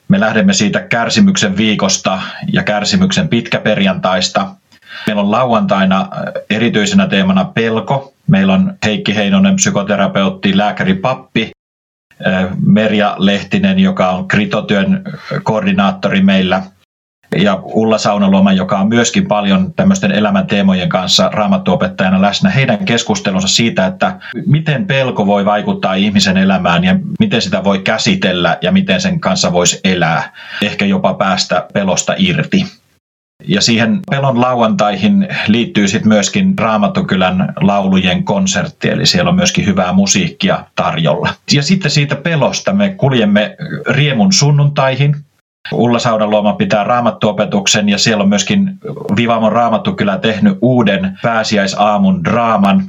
[0.09, 4.47] Me lähdemme siitä kärsimyksen viikosta ja kärsimyksen pitkäperjantaista.
[5.07, 6.09] Meillä on lauantaina
[6.51, 8.13] erityisenä teemana pelko.
[8.27, 11.51] Meillä on Heikki Heinonen, psykoterapeutti, lääkäri, pappi.
[12.67, 15.05] Merja Lehtinen, joka on kritotyön
[15.43, 16.63] koordinaattori meillä–
[17.37, 23.87] ja Ulla Saunaluoma, joka on myöskin paljon tämmöisten elämänteemojen kanssa raamattuopettajana läsnä, heidän keskustelunsa siitä,
[23.87, 29.21] että miten pelko voi vaikuttaa ihmisen elämään ja miten sitä voi käsitellä ja miten sen
[29.21, 32.84] kanssa voisi elää, ehkä jopa päästä pelosta irti.
[33.43, 39.93] Ja siihen pelon lauantaihin liittyy sitten myöskin Raamattukylän laulujen konsertti, eli siellä on myöskin hyvää
[39.93, 41.35] musiikkia tarjolla.
[41.53, 43.57] Ja sitten siitä pelosta me kuljemme
[43.89, 45.17] riemun sunnuntaihin,
[45.73, 48.79] Ulla Saudaluoma pitää raamattuopetuksen ja siellä on myöskin
[49.17, 52.85] Vivamon raamattukylä tehnyt uuden pääsiäisaamun draaman,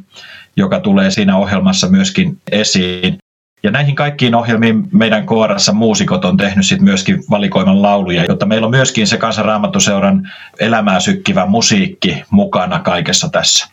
[0.58, 3.18] joka tulee siinä ohjelmassa myöskin esiin.
[3.66, 8.66] Ja näihin kaikkiin ohjelmiin meidän koorassa muusikot on tehnyt sit myöskin valikoiman lauluja, jotta meillä
[8.66, 13.68] on myöskin se kansanraamattuseuran elämää sykkivä musiikki mukana kaikessa tässä.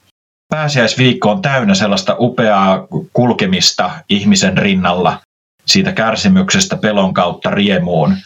[0.48, 5.20] Pääsiäisviikko on täynnä sellaista upeaa kulkemista ihmisen rinnalla,
[5.66, 8.16] siitä kärsimyksestä pelon kautta riemuun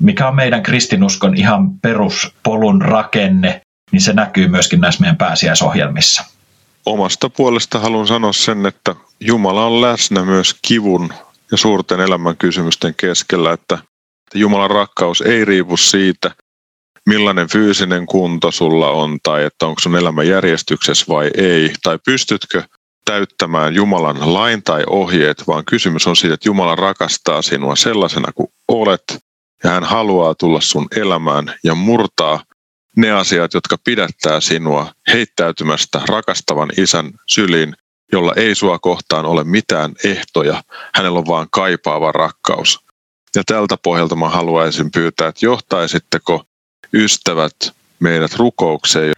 [0.00, 3.60] mikä on meidän kristinuskon ihan peruspolun rakenne,
[3.92, 6.24] niin se näkyy myöskin näissä meidän pääsiäisohjelmissa.
[6.86, 11.12] Omasta puolesta haluan sanoa sen, että Jumala on läsnä myös kivun
[11.50, 13.78] ja suurten elämän kysymysten keskellä, että
[14.34, 16.30] Jumalan rakkaus ei riipu siitä,
[17.06, 22.62] millainen fyysinen kunto sulla on tai että onko sun elämä järjestyksessä vai ei, tai pystytkö
[23.04, 28.48] täyttämään Jumalan lain tai ohjeet, vaan kysymys on siitä, että Jumala rakastaa sinua sellaisena kuin
[28.68, 29.18] olet
[29.64, 32.42] ja hän haluaa tulla sun elämään ja murtaa
[32.96, 37.76] ne asiat, jotka pidättää sinua heittäytymästä rakastavan isän syliin,
[38.12, 40.62] jolla ei sua kohtaan ole mitään ehtoja.
[40.94, 42.80] Hänellä on vaan kaipaava rakkaus.
[43.36, 46.44] Ja tältä pohjalta mä haluaisin pyytää, että johtaisitteko
[46.94, 47.56] ystävät
[48.00, 49.12] meidät rukoukseen.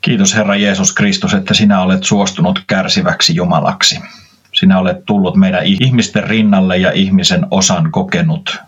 [0.00, 4.00] Kiitos Herra Jeesus Kristus, että sinä olet suostunut kärsiväksi Jumalaksi.
[4.54, 8.58] Sinä olet tullut meidän ihmisten rinnalle ja ihmisen osan kokenut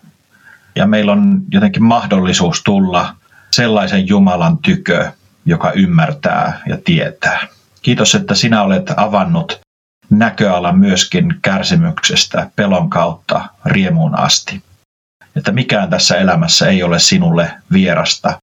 [0.77, 3.15] ja meillä on jotenkin mahdollisuus tulla
[3.53, 5.13] sellaisen Jumalan tykö,
[5.47, 7.47] joka ymmärtää ja tietää.
[7.83, 9.61] Kiitos, että sinä olet avannut
[10.11, 14.63] näköalan myöskin kärsimyksestä, pelon kautta, riemuun asti.
[15.37, 18.39] Että mikään tässä elämässä ei ole sinulle vierasta,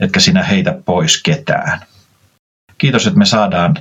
[0.00, 1.80] etkä sinä heitä pois ketään.
[2.78, 3.76] Kiitos, että me saadaan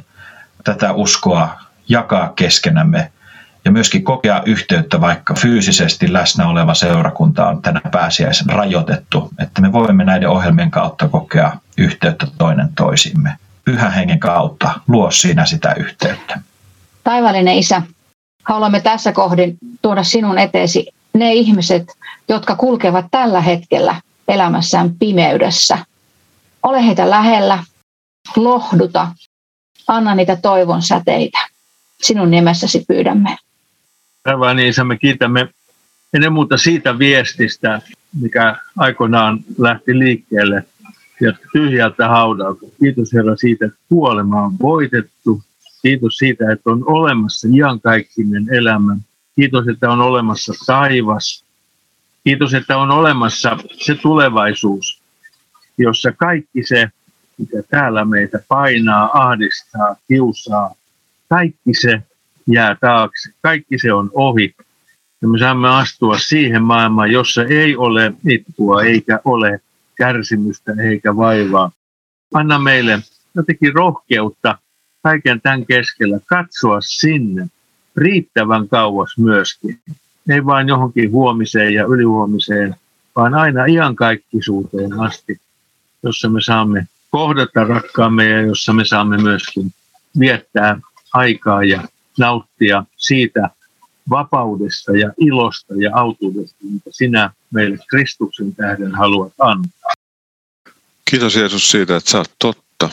[0.63, 1.59] tätä uskoa
[1.89, 3.12] jakaa keskenämme
[3.65, 9.71] ja myöskin kokea yhteyttä, vaikka fyysisesti läsnä oleva seurakunta on tänä pääsiäisen rajoitettu, että me
[9.71, 13.36] voimme näiden ohjelmien kautta kokea yhteyttä toinen toisimme.
[13.65, 16.39] Pyhän hengen kautta luo sinä sitä yhteyttä.
[17.04, 17.82] Taivallinen Isä,
[18.43, 21.88] haluamme tässä kohdin tuoda sinun eteesi ne ihmiset,
[22.30, 23.95] jotka kulkevat tällä hetkellä
[24.28, 25.78] elämässään pimeydessä.
[26.63, 27.63] Ole heitä lähellä,
[28.36, 29.08] lohduta,
[29.88, 31.39] anna niitä toivon säteitä.
[32.02, 33.38] Sinun nimessäsi pyydämme.
[34.23, 35.49] Taivaan isä, me kiitämme
[36.13, 37.81] ennen muuta siitä viestistä,
[38.21, 40.63] mikä aikoinaan lähti liikkeelle
[41.21, 42.65] ja tyhjältä haudalta.
[42.79, 45.41] Kiitos Herra siitä, että kuolema on voitettu.
[45.81, 48.95] Kiitos siitä, että on olemassa iankaikkinen elämä.
[49.36, 51.43] Kiitos, että on olemassa taivas.
[52.23, 55.01] Kiitos, että on olemassa se tulevaisuus,
[55.77, 56.89] jossa kaikki se,
[57.38, 60.75] mikä täällä meitä painaa, ahdistaa, kiusaa,
[61.29, 62.01] kaikki se
[62.47, 63.29] jää taakse.
[63.41, 64.56] Kaikki se on ohi.
[65.21, 69.60] Ja me saamme astua siihen maailmaan, jossa ei ole itkua, eikä ole
[69.95, 71.71] kärsimystä, eikä vaivaa.
[72.34, 72.99] Anna meille
[73.36, 74.58] jotenkin rohkeutta
[75.03, 77.47] kaiken tämän keskellä katsoa sinne
[77.97, 79.79] riittävän kauas myöskin.
[80.29, 82.75] Ei vain johonkin huomiseen ja ylihuomiseen,
[83.15, 85.41] vaan aina iankaikkisuuteen asti,
[86.03, 89.73] jossa me saamme kohdata rakkaamme ja jossa me saamme myöskin
[90.19, 90.79] viettää
[91.13, 91.84] aikaa ja
[92.17, 93.49] nauttia siitä
[94.10, 99.93] vapaudesta ja ilosta ja autuudesta, mitä sinä meille Kristuksen tähden haluat antaa.
[101.12, 102.89] Kiitos Jeesus siitä, että sä oot totta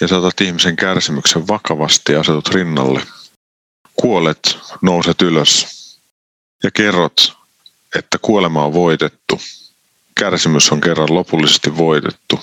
[0.00, 3.02] ja sä otat ihmisen kärsimyksen vakavasti ja asetut rinnalle.
[3.96, 5.66] Kuolet, nouset ylös
[6.62, 7.36] ja kerrot,
[7.98, 9.40] että kuolema on voitettu.
[10.14, 12.40] Kärsimys on kerran lopullisesti voitettu.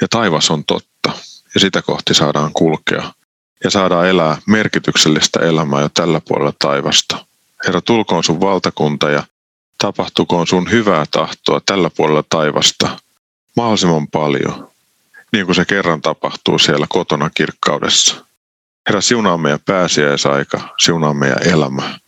[0.00, 1.12] Ja taivas on totta
[1.54, 3.12] ja sitä kohti saadaan kulkea
[3.64, 7.24] ja saadaan elää merkityksellistä elämää jo tällä puolella taivasta.
[7.66, 9.22] Herra, tulkoon sun valtakunta ja
[9.78, 12.98] tapahtukoon sun hyvää tahtoa tällä puolella taivasta
[13.56, 14.68] mahdollisimman paljon,
[15.32, 18.24] niin kuin se kerran tapahtuu siellä kotona kirkkaudessa.
[18.88, 21.98] Herra, siunaa meidän pääsiäisaika, siunaa meidän elämä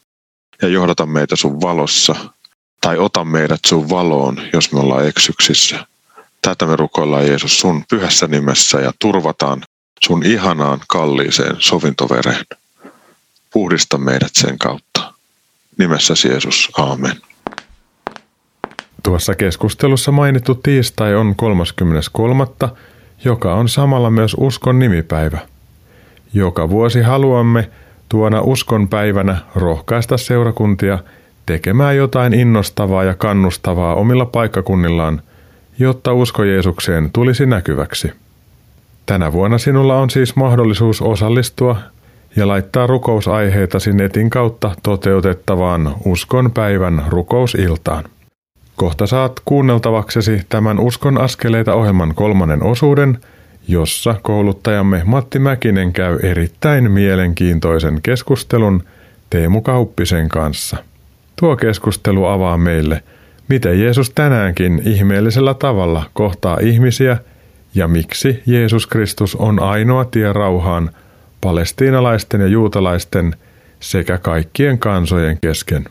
[0.62, 2.14] ja johdata meitä sun valossa
[2.80, 5.86] tai ota meidät sun valoon, jos me ollaan eksyksissä.
[6.42, 9.62] Tätä me rukoillaan Jeesus sun pyhässä nimessä ja turvataan
[10.06, 12.44] sun ihanaan kalliiseen sovintovereen.
[13.52, 15.12] Puhdista meidät sen kautta.
[15.78, 17.16] Nimessäsi Jeesus, aamen.
[19.02, 22.46] Tuossa keskustelussa mainittu tiistai on 33.
[23.24, 25.38] joka on samalla myös uskon nimipäivä.
[26.34, 27.70] Joka vuosi haluamme
[28.08, 30.98] tuona uskon päivänä rohkaista seurakuntia
[31.46, 35.22] tekemään jotain innostavaa ja kannustavaa omilla paikkakunnillaan,
[35.78, 38.12] jotta usko Jeesukseen tulisi näkyväksi.
[39.06, 41.76] Tänä vuonna sinulla on siis mahdollisuus osallistua
[42.36, 48.04] ja laittaa rukousaiheitasi netin kautta toteutettavaan uskon päivän rukousiltaan.
[48.76, 53.18] Kohta saat kuunneltavaksesi tämän Uskon askeleita ohjelman kolmannen osuuden,
[53.68, 58.82] jossa kouluttajamme Matti Mäkinen käy erittäin mielenkiintoisen keskustelun
[59.30, 60.76] Teemu Kauppisen kanssa.
[61.40, 63.02] Tuo keskustelu avaa meille,
[63.48, 67.16] miten Jeesus tänäänkin ihmeellisellä tavalla kohtaa ihmisiä
[67.74, 70.90] ja miksi Jeesus Kristus on ainoa tie rauhaan
[71.40, 73.36] palestiinalaisten ja juutalaisten
[73.80, 75.84] sekä kaikkien kansojen kesken.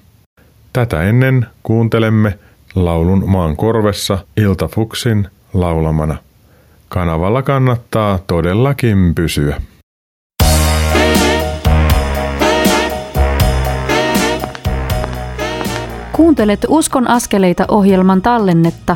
[0.74, 2.40] Tätä ennen kuuntelemme
[2.76, 6.18] laulun maan korvessa Iltafuksin laulamana.
[6.90, 9.62] Kanavalla kannattaa todellakin pysyä.
[16.12, 18.96] Kuuntelet Uskon askeleita ohjelman tallennetta,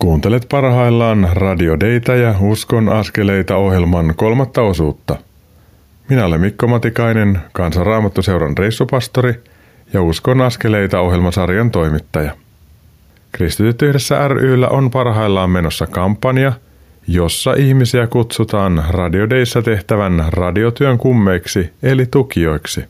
[0.00, 5.16] Kuuntelet parhaillaan Radio Deita ja Uskon askeleita ohjelman kolmatta osuutta.
[6.08, 9.34] Minä olen Mikko Matikainen, Kansanraamattuseuran reissupastori
[9.92, 12.32] ja Uskon askeleita ohjelmasarjan toimittaja.
[13.32, 16.52] Kristityt yhdessä ryllä on parhaillaan menossa kampanja,
[17.06, 22.84] jossa ihmisiä kutsutaan radiodeissa tehtävän radiotyön kummeiksi eli tukijoiksi.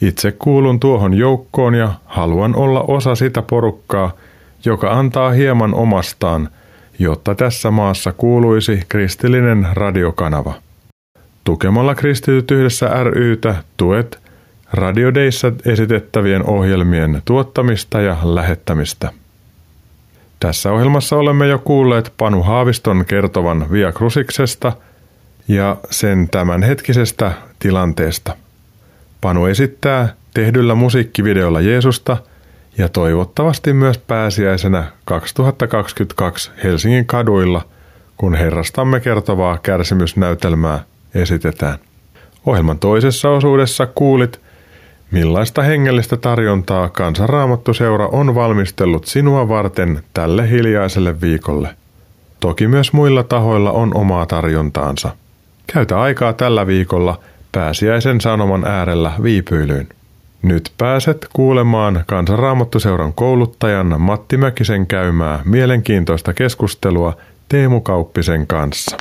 [0.00, 4.12] Itse kuulun tuohon joukkoon ja haluan olla osa sitä porukkaa,
[4.64, 6.48] joka antaa hieman omastaan,
[6.98, 10.54] jotta tässä maassa kuuluisi kristillinen radiokanava.
[11.44, 14.18] Tukemalla Kristityt yhdessä rytä tuet
[14.72, 19.12] radiodeissa esitettävien ohjelmien tuottamista ja lähettämistä.
[20.40, 24.72] Tässä ohjelmassa olemme jo kuulleet Panu Haaviston kertovan Via Cruciksesta
[25.48, 28.36] ja sen tämänhetkisestä tilanteesta.
[29.20, 32.16] Panu esittää tehdyllä musiikkivideolla Jeesusta
[32.78, 37.62] ja toivottavasti myös pääsiäisenä 2022 Helsingin kaduilla,
[38.16, 41.78] kun herrastamme kertovaa kärsimysnäytelmää esitetään.
[42.46, 44.40] Ohjelman toisessa osuudessa kuulit–
[45.10, 51.68] Millaista hengellistä tarjontaa Kansanraamattuseura on valmistellut sinua varten tälle hiljaiselle viikolle?
[52.40, 55.10] Toki myös muilla tahoilla on omaa tarjontaansa.
[55.72, 57.20] Käytä aikaa tällä viikolla
[57.52, 59.88] pääsiäisen sanoman äärellä viipyilyyn.
[60.42, 67.16] Nyt pääset kuulemaan Kansanraamattuseuran kouluttajan Matti Mäkisen käymää mielenkiintoista keskustelua
[67.48, 68.96] Teemu Kauppisen kanssa.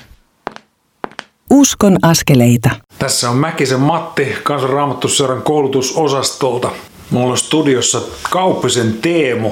[1.49, 2.69] Uskon askeleita.
[2.99, 6.69] Tässä on Mäkisen Matti Kansanraamattusseuran koulutusosastolta.
[7.09, 9.51] Mulla on studiossa Kauppisen Teemu.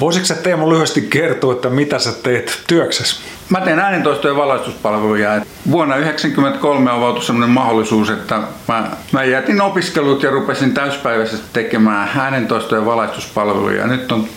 [0.00, 3.20] Voisitko sä Teemu lyhyesti kertoa, että mitä sä teet työksessä?
[3.48, 5.30] Mä teen äänentoisto- ja valaistuspalveluja.
[5.70, 12.76] Vuonna 1993 avautui sellainen mahdollisuus, että mä, mä jätin opiskelut ja rupesin täyspäiväisesti tekemään äänentoisto-
[12.76, 13.86] ja valaistuspalveluja.
[13.86, 14.28] Nyt on,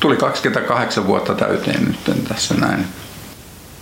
[0.00, 2.84] tuli 28 vuotta täyteen nyt tässä näin.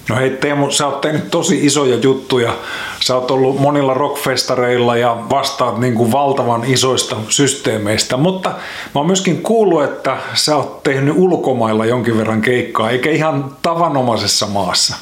[0.09, 2.53] No hei Teemu, sä oot tehnyt tosi isoja juttuja.
[3.01, 8.55] Sä oot ollut monilla rockfestareilla ja vastaat niin kuin valtavan isoista systeemeistä, mutta mä
[8.95, 14.97] oon myöskin kuullut, että sä oot tehnyt ulkomailla jonkin verran keikkaa, eikä ihan tavanomaisessa maassa.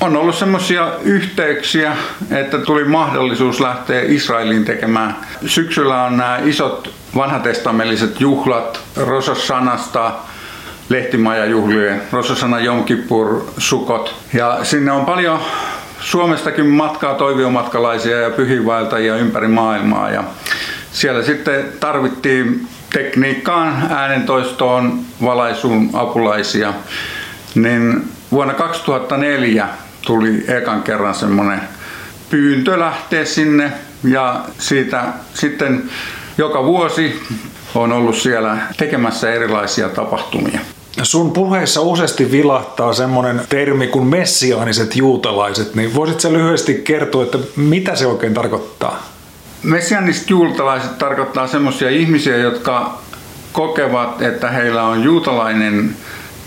[0.00, 1.96] On ollut semmoisia yhteyksiä,
[2.30, 5.16] että tuli mahdollisuus lähteä Israeliin tekemään.
[5.46, 10.12] Syksyllä on nämä isot vanhatestamelliset juhlat Rosossanasta,
[10.88, 14.14] lehtimajajuhlien, Rososana Jom Kippur, Sukot.
[14.34, 15.40] Ja sinne on paljon
[16.00, 20.10] Suomestakin matkaa toiviomatkalaisia ja pyhiinvaeltajia ympäri maailmaa.
[20.10, 20.24] Ja
[20.92, 26.74] siellä sitten tarvittiin tekniikkaan, äänentoistoon, valaisuun apulaisia.
[27.54, 29.68] Niin vuonna 2004
[30.06, 31.60] tuli ekan kerran semmoinen
[32.30, 33.72] pyyntö lähteä sinne
[34.04, 35.82] ja siitä sitten
[36.38, 37.22] joka vuosi
[37.74, 40.60] on ollut siellä tekemässä erilaisia tapahtumia.
[41.02, 47.96] Sun puheissa useasti vilahtaa semmoinen termi kuin messiaaniset juutalaiset, niin voisitko lyhyesti kertoa, että mitä
[47.96, 49.02] se oikein tarkoittaa?
[49.62, 52.98] Messiaaniset juutalaiset tarkoittaa semmoisia ihmisiä, jotka
[53.52, 55.96] kokevat, että heillä on juutalainen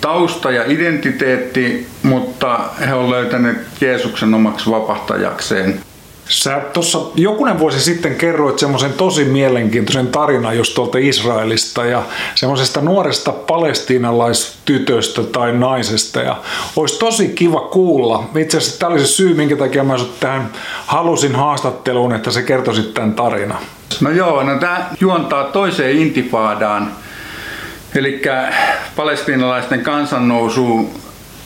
[0.01, 5.79] tausta ja identiteetti, mutta he ovat löytäneet Jeesuksen omaksi vapahtajakseen.
[6.31, 12.03] Sä tuossa jokunen vuosi sitten kerroit semmoisen tosi mielenkiintoisen tarinan just tuolta Israelista ja
[12.35, 16.35] semmoisesta nuoresta palestiinalaistytöstä tai naisesta ja
[16.75, 18.29] olisi tosi kiva kuulla.
[18.37, 20.51] Itse asiassa tämä oli se syy, minkä takia mä tähän
[20.85, 23.59] halusin haastatteluun, että se kertoisit tämän tarinan.
[24.01, 26.91] No joo, no tämä juontaa toiseen intifaadaan,
[27.95, 28.21] eli
[28.95, 30.93] palestiinalaisten kansannousu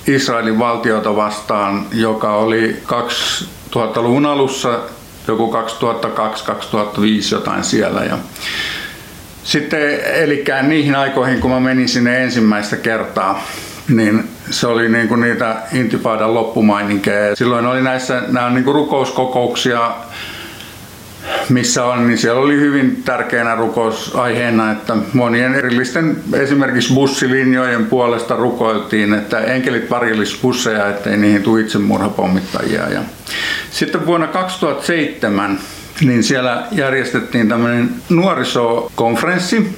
[0.07, 2.81] Israelin valtiota vastaan, joka oli
[3.75, 4.79] 2000-luvun alussa,
[5.27, 6.99] joku 2002-2005
[7.31, 8.03] jotain siellä.
[8.03, 8.17] Ja
[9.43, 13.43] sitten, eli niihin aikoihin, kun mä menin sinne ensimmäistä kertaa,
[13.87, 17.35] niin se oli niin kuin niitä intifaadan loppumaininkeja.
[17.35, 19.91] Silloin oli näissä nämä niin kuin rukouskokouksia
[21.49, 29.13] missä on, niin siellä oli hyvin tärkeänä rukousaiheena, että monien erillisten esimerkiksi bussilinjojen puolesta rukoiltiin,
[29.13, 32.89] että enkelit varjelisi busseja, ettei niihin tule itsemurhapommittajia.
[32.89, 32.99] Ja
[33.71, 35.59] sitten vuonna 2007
[36.01, 39.75] niin siellä järjestettiin tämmöinen nuorisokonferenssi,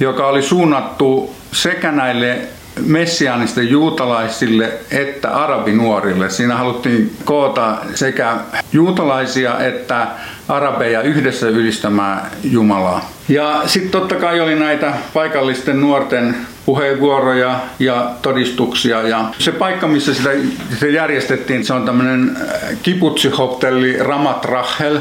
[0.00, 2.38] joka oli suunnattu sekä näille
[2.86, 6.30] messiaanisten juutalaisille että arabinuorille.
[6.30, 8.36] Siinä haluttiin koota sekä
[8.72, 10.06] juutalaisia että
[10.48, 13.10] arabeja yhdessä ylistämään Jumalaa.
[13.28, 16.36] Ja sitten totta kai oli näitä paikallisten nuorten
[16.66, 19.02] puheenvuoroja ja todistuksia.
[19.02, 20.30] Ja se paikka, missä sitä,
[20.70, 24.98] sitä järjestettiin, se on tämmöinen äh, kiputsihotelli Ramat Rahel,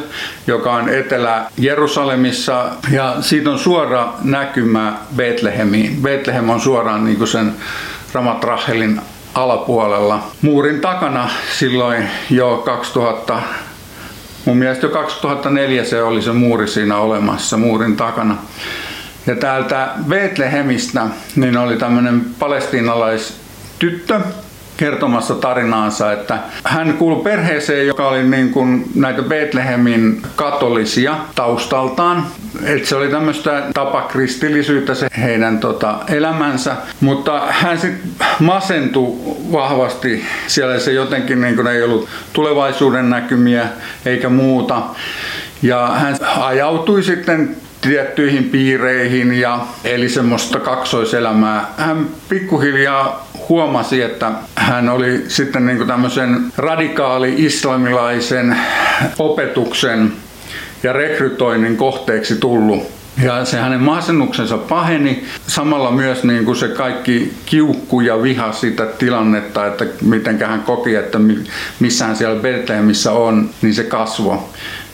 [0.48, 2.66] joka on Etelä-Jerusalemissa.
[2.92, 6.02] Ja siitä on suora näkymä Betlehemiin.
[6.02, 7.54] Betlehem on suoraan niin sen
[8.14, 9.02] Ramat Rahelin
[9.36, 10.24] alapuolella.
[10.42, 13.42] Muurin takana silloin jo 2000
[14.46, 18.38] Mun mielestä jo 2004 se oli se muuri siinä olemassa, muurin takana.
[19.30, 21.06] Ja täältä Betlehemistä
[21.36, 24.20] niin oli tämmöinen palestiinalaistyttö,
[24.78, 32.26] kertomassa tarinaansa, että hän kuului perheeseen, joka oli niin kuin näitä Betlehemin katolisia taustaltaan.
[32.64, 39.18] Et se oli tämmöistä tapakristillisyyttä se heidän tota, elämänsä, mutta hän sitten masentui
[39.52, 40.26] vahvasti.
[40.48, 43.68] Siellä se jotenkin niin kuin ei ollut tulevaisuuden näkymiä
[44.06, 44.82] eikä muuta.
[45.62, 51.74] Ja hän ajautui sitten tiettyihin piireihin ja eli semmoista kaksoiselämää.
[51.78, 58.58] Hän pikkuhiljaa huomasi, että hän oli sitten niin tämmöisen radikaali islamilaisen
[59.20, 60.14] opetuksen
[60.84, 63.00] ja rekrytoinnin kohteeksi tullut.
[63.24, 68.86] Ja se hänen masennuksensa paheni, samalla myös niin kuin se kaikki kiukku ja viha sitä
[68.86, 71.20] tilannetta, että miten hän koki, että
[71.80, 74.38] missään siellä Betlehemissä on, niin se kasvoi.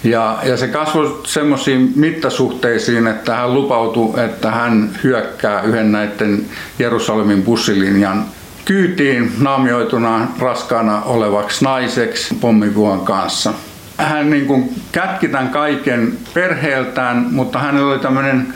[0.06, 6.46] Ja, ja se kasvoi semmoisiin mittasuhteisiin, että hän lupautui, että hän hyökkää yhden näiden
[6.80, 8.26] Jerusalemin bussilinjan
[8.66, 13.54] kyytiin naamioituna raskaana olevaksi naiseksi pommivuon kanssa.
[13.98, 18.54] Hän niin kuin kätki tämän kaiken perheeltään, mutta hänellä oli tämmöinen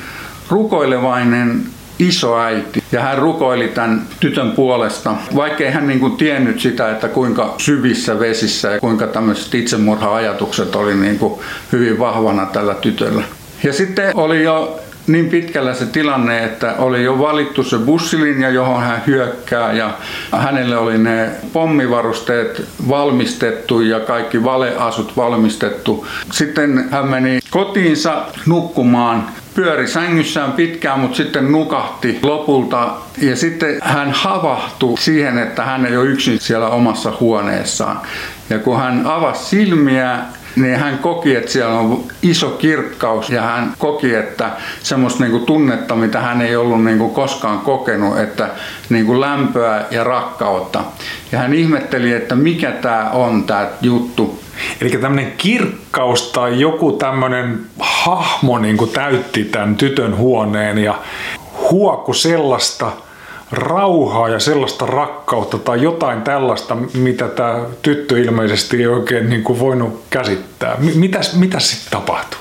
[0.50, 1.64] rukoilevainen
[2.00, 7.56] isoäiti ja hän rukoili tämän tytön puolesta, vaikkei hän niin kuin tiennyt sitä, että kuinka
[7.58, 11.42] syvissä vesissä ja kuinka tämmöiset itsemurha-ajatukset oli niin kuin
[11.72, 13.24] hyvin vahvana tällä tytöllä.
[13.64, 18.84] Ja sitten oli jo niin pitkällä se tilanne, että oli jo valittu se bussilinja, johon
[18.84, 19.94] hän hyökkää ja
[20.32, 26.08] hänelle oli ne pommivarusteet valmistettu ja kaikki valeasut valmistettu.
[26.32, 29.30] Sitten hän meni kotiinsa nukkumaan
[29.60, 32.92] pyöri sängyssään pitkään, mutta sitten nukahti lopulta.
[33.22, 38.00] Ja sitten hän havahtui siihen, että hän ei ole yksin siellä omassa huoneessaan.
[38.50, 40.20] Ja kun hän avasi silmiä,
[40.56, 44.50] niin hän koki, että siellä on iso kirkkaus ja hän koki, että
[44.84, 48.50] semmoista niin kuin tunnetta, mitä hän ei ollut niin kuin koskaan kokenut, että
[48.90, 50.84] niin kuin lämpöä ja rakkautta.
[51.32, 54.40] Ja hän ihmetteli, että mikä tämä on tämä juttu.
[54.82, 57.60] Eli tämmöinen kirkkaus tai joku tämmöinen
[58.06, 61.00] hahmo niin kuin täytti tämän tytön huoneen ja
[61.72, 62.92] huoku sellaista–
[63.52, 69.60] rauhaa ja sellaista rakkautta tai jotain tällaista, mitä tämä tyttö ilmeisesti ei oikein niin kuin
[69.60, 70.78] voinut käsittää.
[70.96, 72.40] Mitäs, mitäs sitten tapahtui?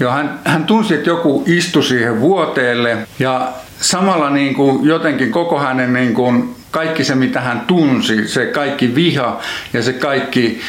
[0.00, 5.58] Joo, hän, hän tunsi, että joku istui siihen vuoteelle ja samalla niin kuin jotenkin koko
[5.58, 9.40] hänen niin kuin kaikki se, mitä hän tunsi, se kaikki viha
[9.72, 10.60] ja se kaikki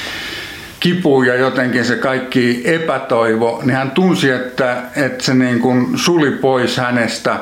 [0.79, 6.31] kipu ja jotenkin se kaikki epätoivo, niin hän tunsi, että, että se niin kuin suli
[6.31, 7.39] pois hänestä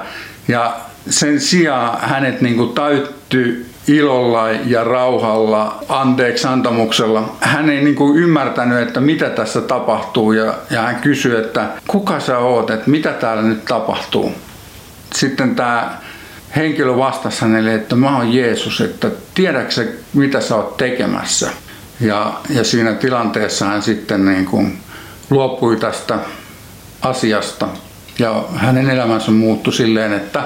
[0.47, 0.77] ja
[1.09, 7.35] sen sijaan hänet niin kuin täyttyi ilolla ja rauhalla, anteeksi antamuksella.
[7.41, 12.19] Hän ei niin kuin ymmärtänyt, että mitä tässä tapahtuu ja, ja hän kysyi, että kuka
[12.19, 14.31] sä oot, että mitä täällä nyt tapahtuu.
[15.15, 15.97] Sitten tämä
[16.55, 21.51] henkilö vastasi hänelle, että mä oon Jeesus, että tiedätkö mitä sä oot tekemässä.
[21.99, 24.77] Ja, ja siinä tilanteessa hän sitten niin kuin
[25.29, 26.19] luopui tästä
[27.01, 27.67] asiasta.
[28.19, 30.43] Ja hänen elämänsä muuttui silleen, että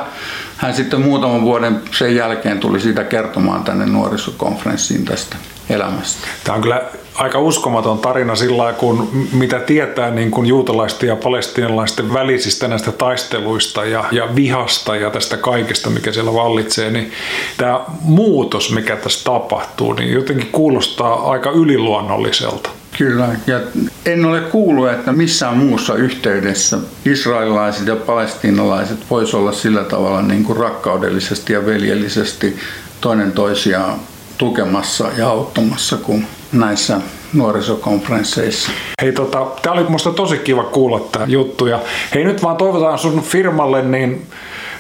[0.60, 5.36] hän sitten muutaman vuoden sen jälkeen tuli siitä kertomaan tänne nuorisokonferenssiin tästä
[5.70, 6.28] elämästä.
[6.44, 6.82] Tämä on kyllä
[7.16, 13.86] aika uskomaton tarina sillä kun mitä tietää niin kuin juutalaisten ja palestinalaisten välisistä näistä taisteluista
[13.86, 17.12] ja, ja vihasta ja tästä kaikesta, mikä siellä vallitsee, niin
[17.58, 22.70] tämä muutos, mikä tässä tapahtuu, niin jotenkin kuulostaa aika yliluonnolliselta.
[23.00, 23.60] Kyllä, ja
[24.06, 30.44] en ole kuullut, että missään muussa yhteydessä israelilaiset ja palestiinalaiset voisi olla sillä tavalla niin
[30.44, 32.58] kuin rakkaudellisesti ja veljellisesti
[33.02, 34.00] toinen toisiaan
[34.38, 37.02] tukemassa ja auttamassa kuin näissä
[37.34, 38.72] nuorisokonferensseissa.
[39.02, 41.68] Hei, tota, tämä oli minusta tosi kiva kuulla tämä juttu.
[41.68, 41.80] Ja
[42.14, 44.28] hei, nyt vaan toivotaan sun firmalle niin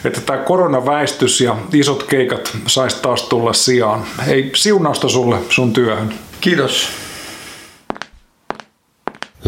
[0.05, 4.03] että tämä koronaväistys ja isot keikat saisi taas tulla sijaan.
[4.25, 6.13] Hei, siunausta sulle sun työhön.
[6.41, 7.08] Kiitos.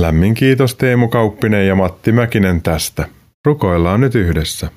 [0.01, 3.07] Lämmin kiitos Teemu Kauppinen ja Matti Mäkinen tästä.
[3.45, 4.69] Rukoillaan nyt yhdessä.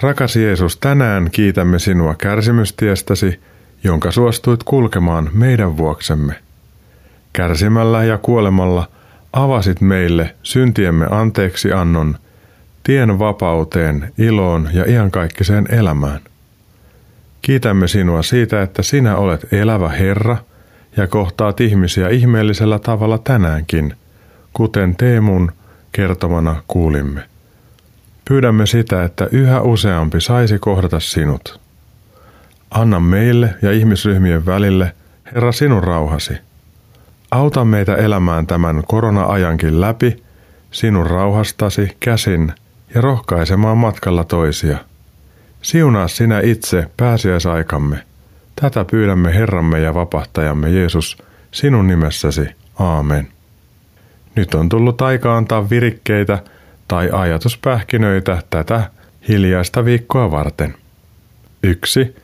[0.00, 3.40] Rakas Jeesus, tänään kiitämme sinua kärsimystiestäsi,
[3.84, 6.34] jonka suostuit kulkemaan meidän vuoksemme.
[7.32, 8.88] Kärsimällä ja kuolemalla
[9.32, 12.16] avasit meille syntiemme anteeksi annon,
[12.82, 16.20] tien vapauteen, iloon ja iankaikkiseen elämään.
[17.42, 20.36] Kiitämme sinua siitä, että sinä olet elävä Herra
[20.96, 23.94] ja kohtaat ihmisiä ihmeellisellä tavalla tänäänkin–
[24.54, 25.52] kuten Teemun
[25.92, 27.20] kertomana kuulimme.
[28.24, 31.60] Pyydämme sitä, että yhä useampi saisi kohdata sinut.
[32.70, 34.94] Anna meille ja ihmisryhmien välille,
[35.34, 36.34] Herra, sinun rauhasi.
[37.30, 40.22] Auta meitä elämään tämän korona-ajankin läpi
[40.70, 42.52] sinun rauhastasi käsin
[42.94, 44.78] ja rohkaisemaan matkalla toisia.
[45.62, 47.98] Siunaa sinä itse pääsiäisaikamme.
[48.60, 51.18] Tätä pyydämme Herramme ja vapahtajamme Jeesus
[51.52, 52.48] sinun nimessäsi.
[52.78, 53.33] Aamen.
[54.36, 56.38] Nyt on tullut aika antaa virikkeitä
[56.88, 58.90] tai ajatuspähkinöitä tätä
[59.28, 60.74] hiljaista viikkoa varten.
[61.62, 62.16] 1.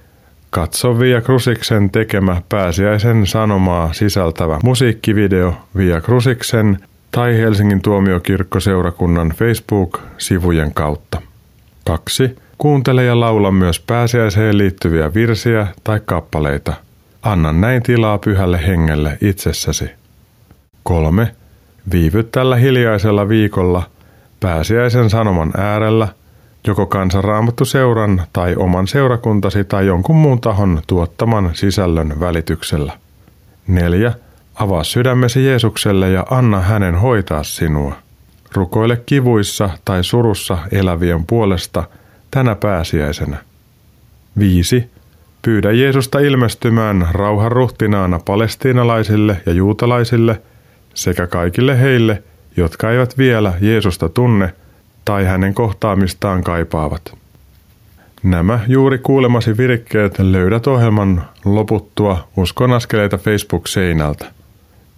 [0.50, 6.78] Katso Via Krusiksen tekemä pääsiäisen sanomaa sisältävä musiikkivideo Via Krusiksen
[7.11, 11.22] tai Helsingin tuomiokirkkoseurakunnan Facebook-sivujen kautta.
[11.86, 12.36] 2.
[12.58, 16.74] Kuuntele ja laula myös pääsiäiseen liittyviä virsiä tai kappaleita.
[17.22, 19.90] Anna näin tilaa pyhälle hengelle itsessäsi.
[20.82, 21.34] 3.
[21.93, 23.83] Viivy tällä hiljaisella viikolla
[24.41, 26.09] pääsiäisen sanoman äärellä,
[26.66, 32.93] joko kansanraamattu seuran tai oman seurakuntasi tai jonkun muun tahon tuottaman sisällön välityksellä.
[33.66, 34.12] 4.
[34.55, 37.95] Avaa sydämesi Jeesukselle ja anna hänen hoitaa sinua.
[38.55, 41.85] Rukoile kivuissa tai surussa elävien puolesta
[42.31, 43.37] tänä pääsiäisenä.
[44.39, 44.91] 5.
[45.43, 50.41] Pyydä Jeesusta ilmestymään rauhan ruhtinaana palestiinalaisille ja juutalaisille–
[50.95, 52.22] sekä kaikille heille,
[52.57, 54.55] jotka eivät vielä Jeesusta tunne
[55.05, 57.20] tai hänen kohtaamistaan kaipaavat.
[58.22, 64.26] Nämä juuri kuulemasi virikkeet löydät ohjelman loputtua Uskon askeleita Facebook-seinältä.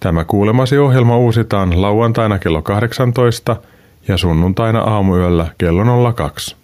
[0.00, 3.56] Tämä kuulemasi ohjelma uusitaan lauantaina kello 18
[4.08, 6.56] ja sunnuntaina aamuyöllä kello 02.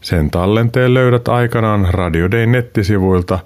[0.00, 3.38] Sen tallenteen löydät aikanaan Radio Day nettisivuilta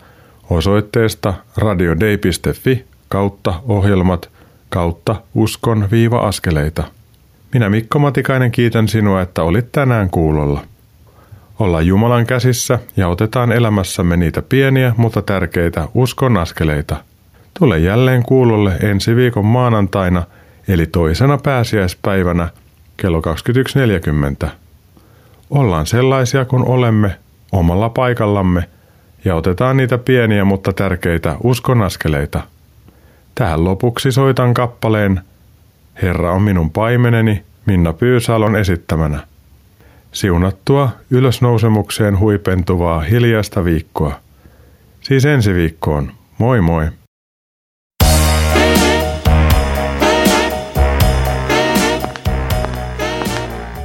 [0.51, 4.31] osoitteesta radiodei.fi kautta ohjelmat
[4.75, 6.85] kautta uskon viiva-askeleita.
[7.53, 10.61] Minä Mikko Matikainen kiitän sinua, että olit tänään kuulolla.
[11.59, 16.97] Ollaan Jumalan käsissä ja otetaan elämässämme niitä pieniä, mutta tärkeitä uskon askeleita.
[17.59, 20.23] Tule jälleen kuulolle ensi viikon maanantaina,
[20.69, 22.49] eli toisena pääsiäispäivänä
[22.97, 23.23] kello
[24.45, 24.49] 21.40.
[25.51, 27.17] Ollaan sellaisia kuin olemme
[27.53, 28.65] omalla paikallamme
[29.25, 32.43] ja otetaan niitä pieniä, mutta tärkeitä uskon askeleita–
[33.35, 35.21] Tähän lopuksi soitan kappaleen
[36.03, 39.27] Herra on minun paimeneni Minna Pyysalon esittämänä.
[40.13, 44.21] Siunattua ylösnousemukseen huipentuvaa hiljaista viikkoa.
[45.01, 46.13] Siis ensi viikkoon.
[46.39, 46.87] Moi moi!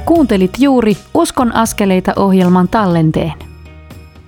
[0.04, 3.49] Kuuntelit juuri Uskon askeleita ohjelman tallenteen.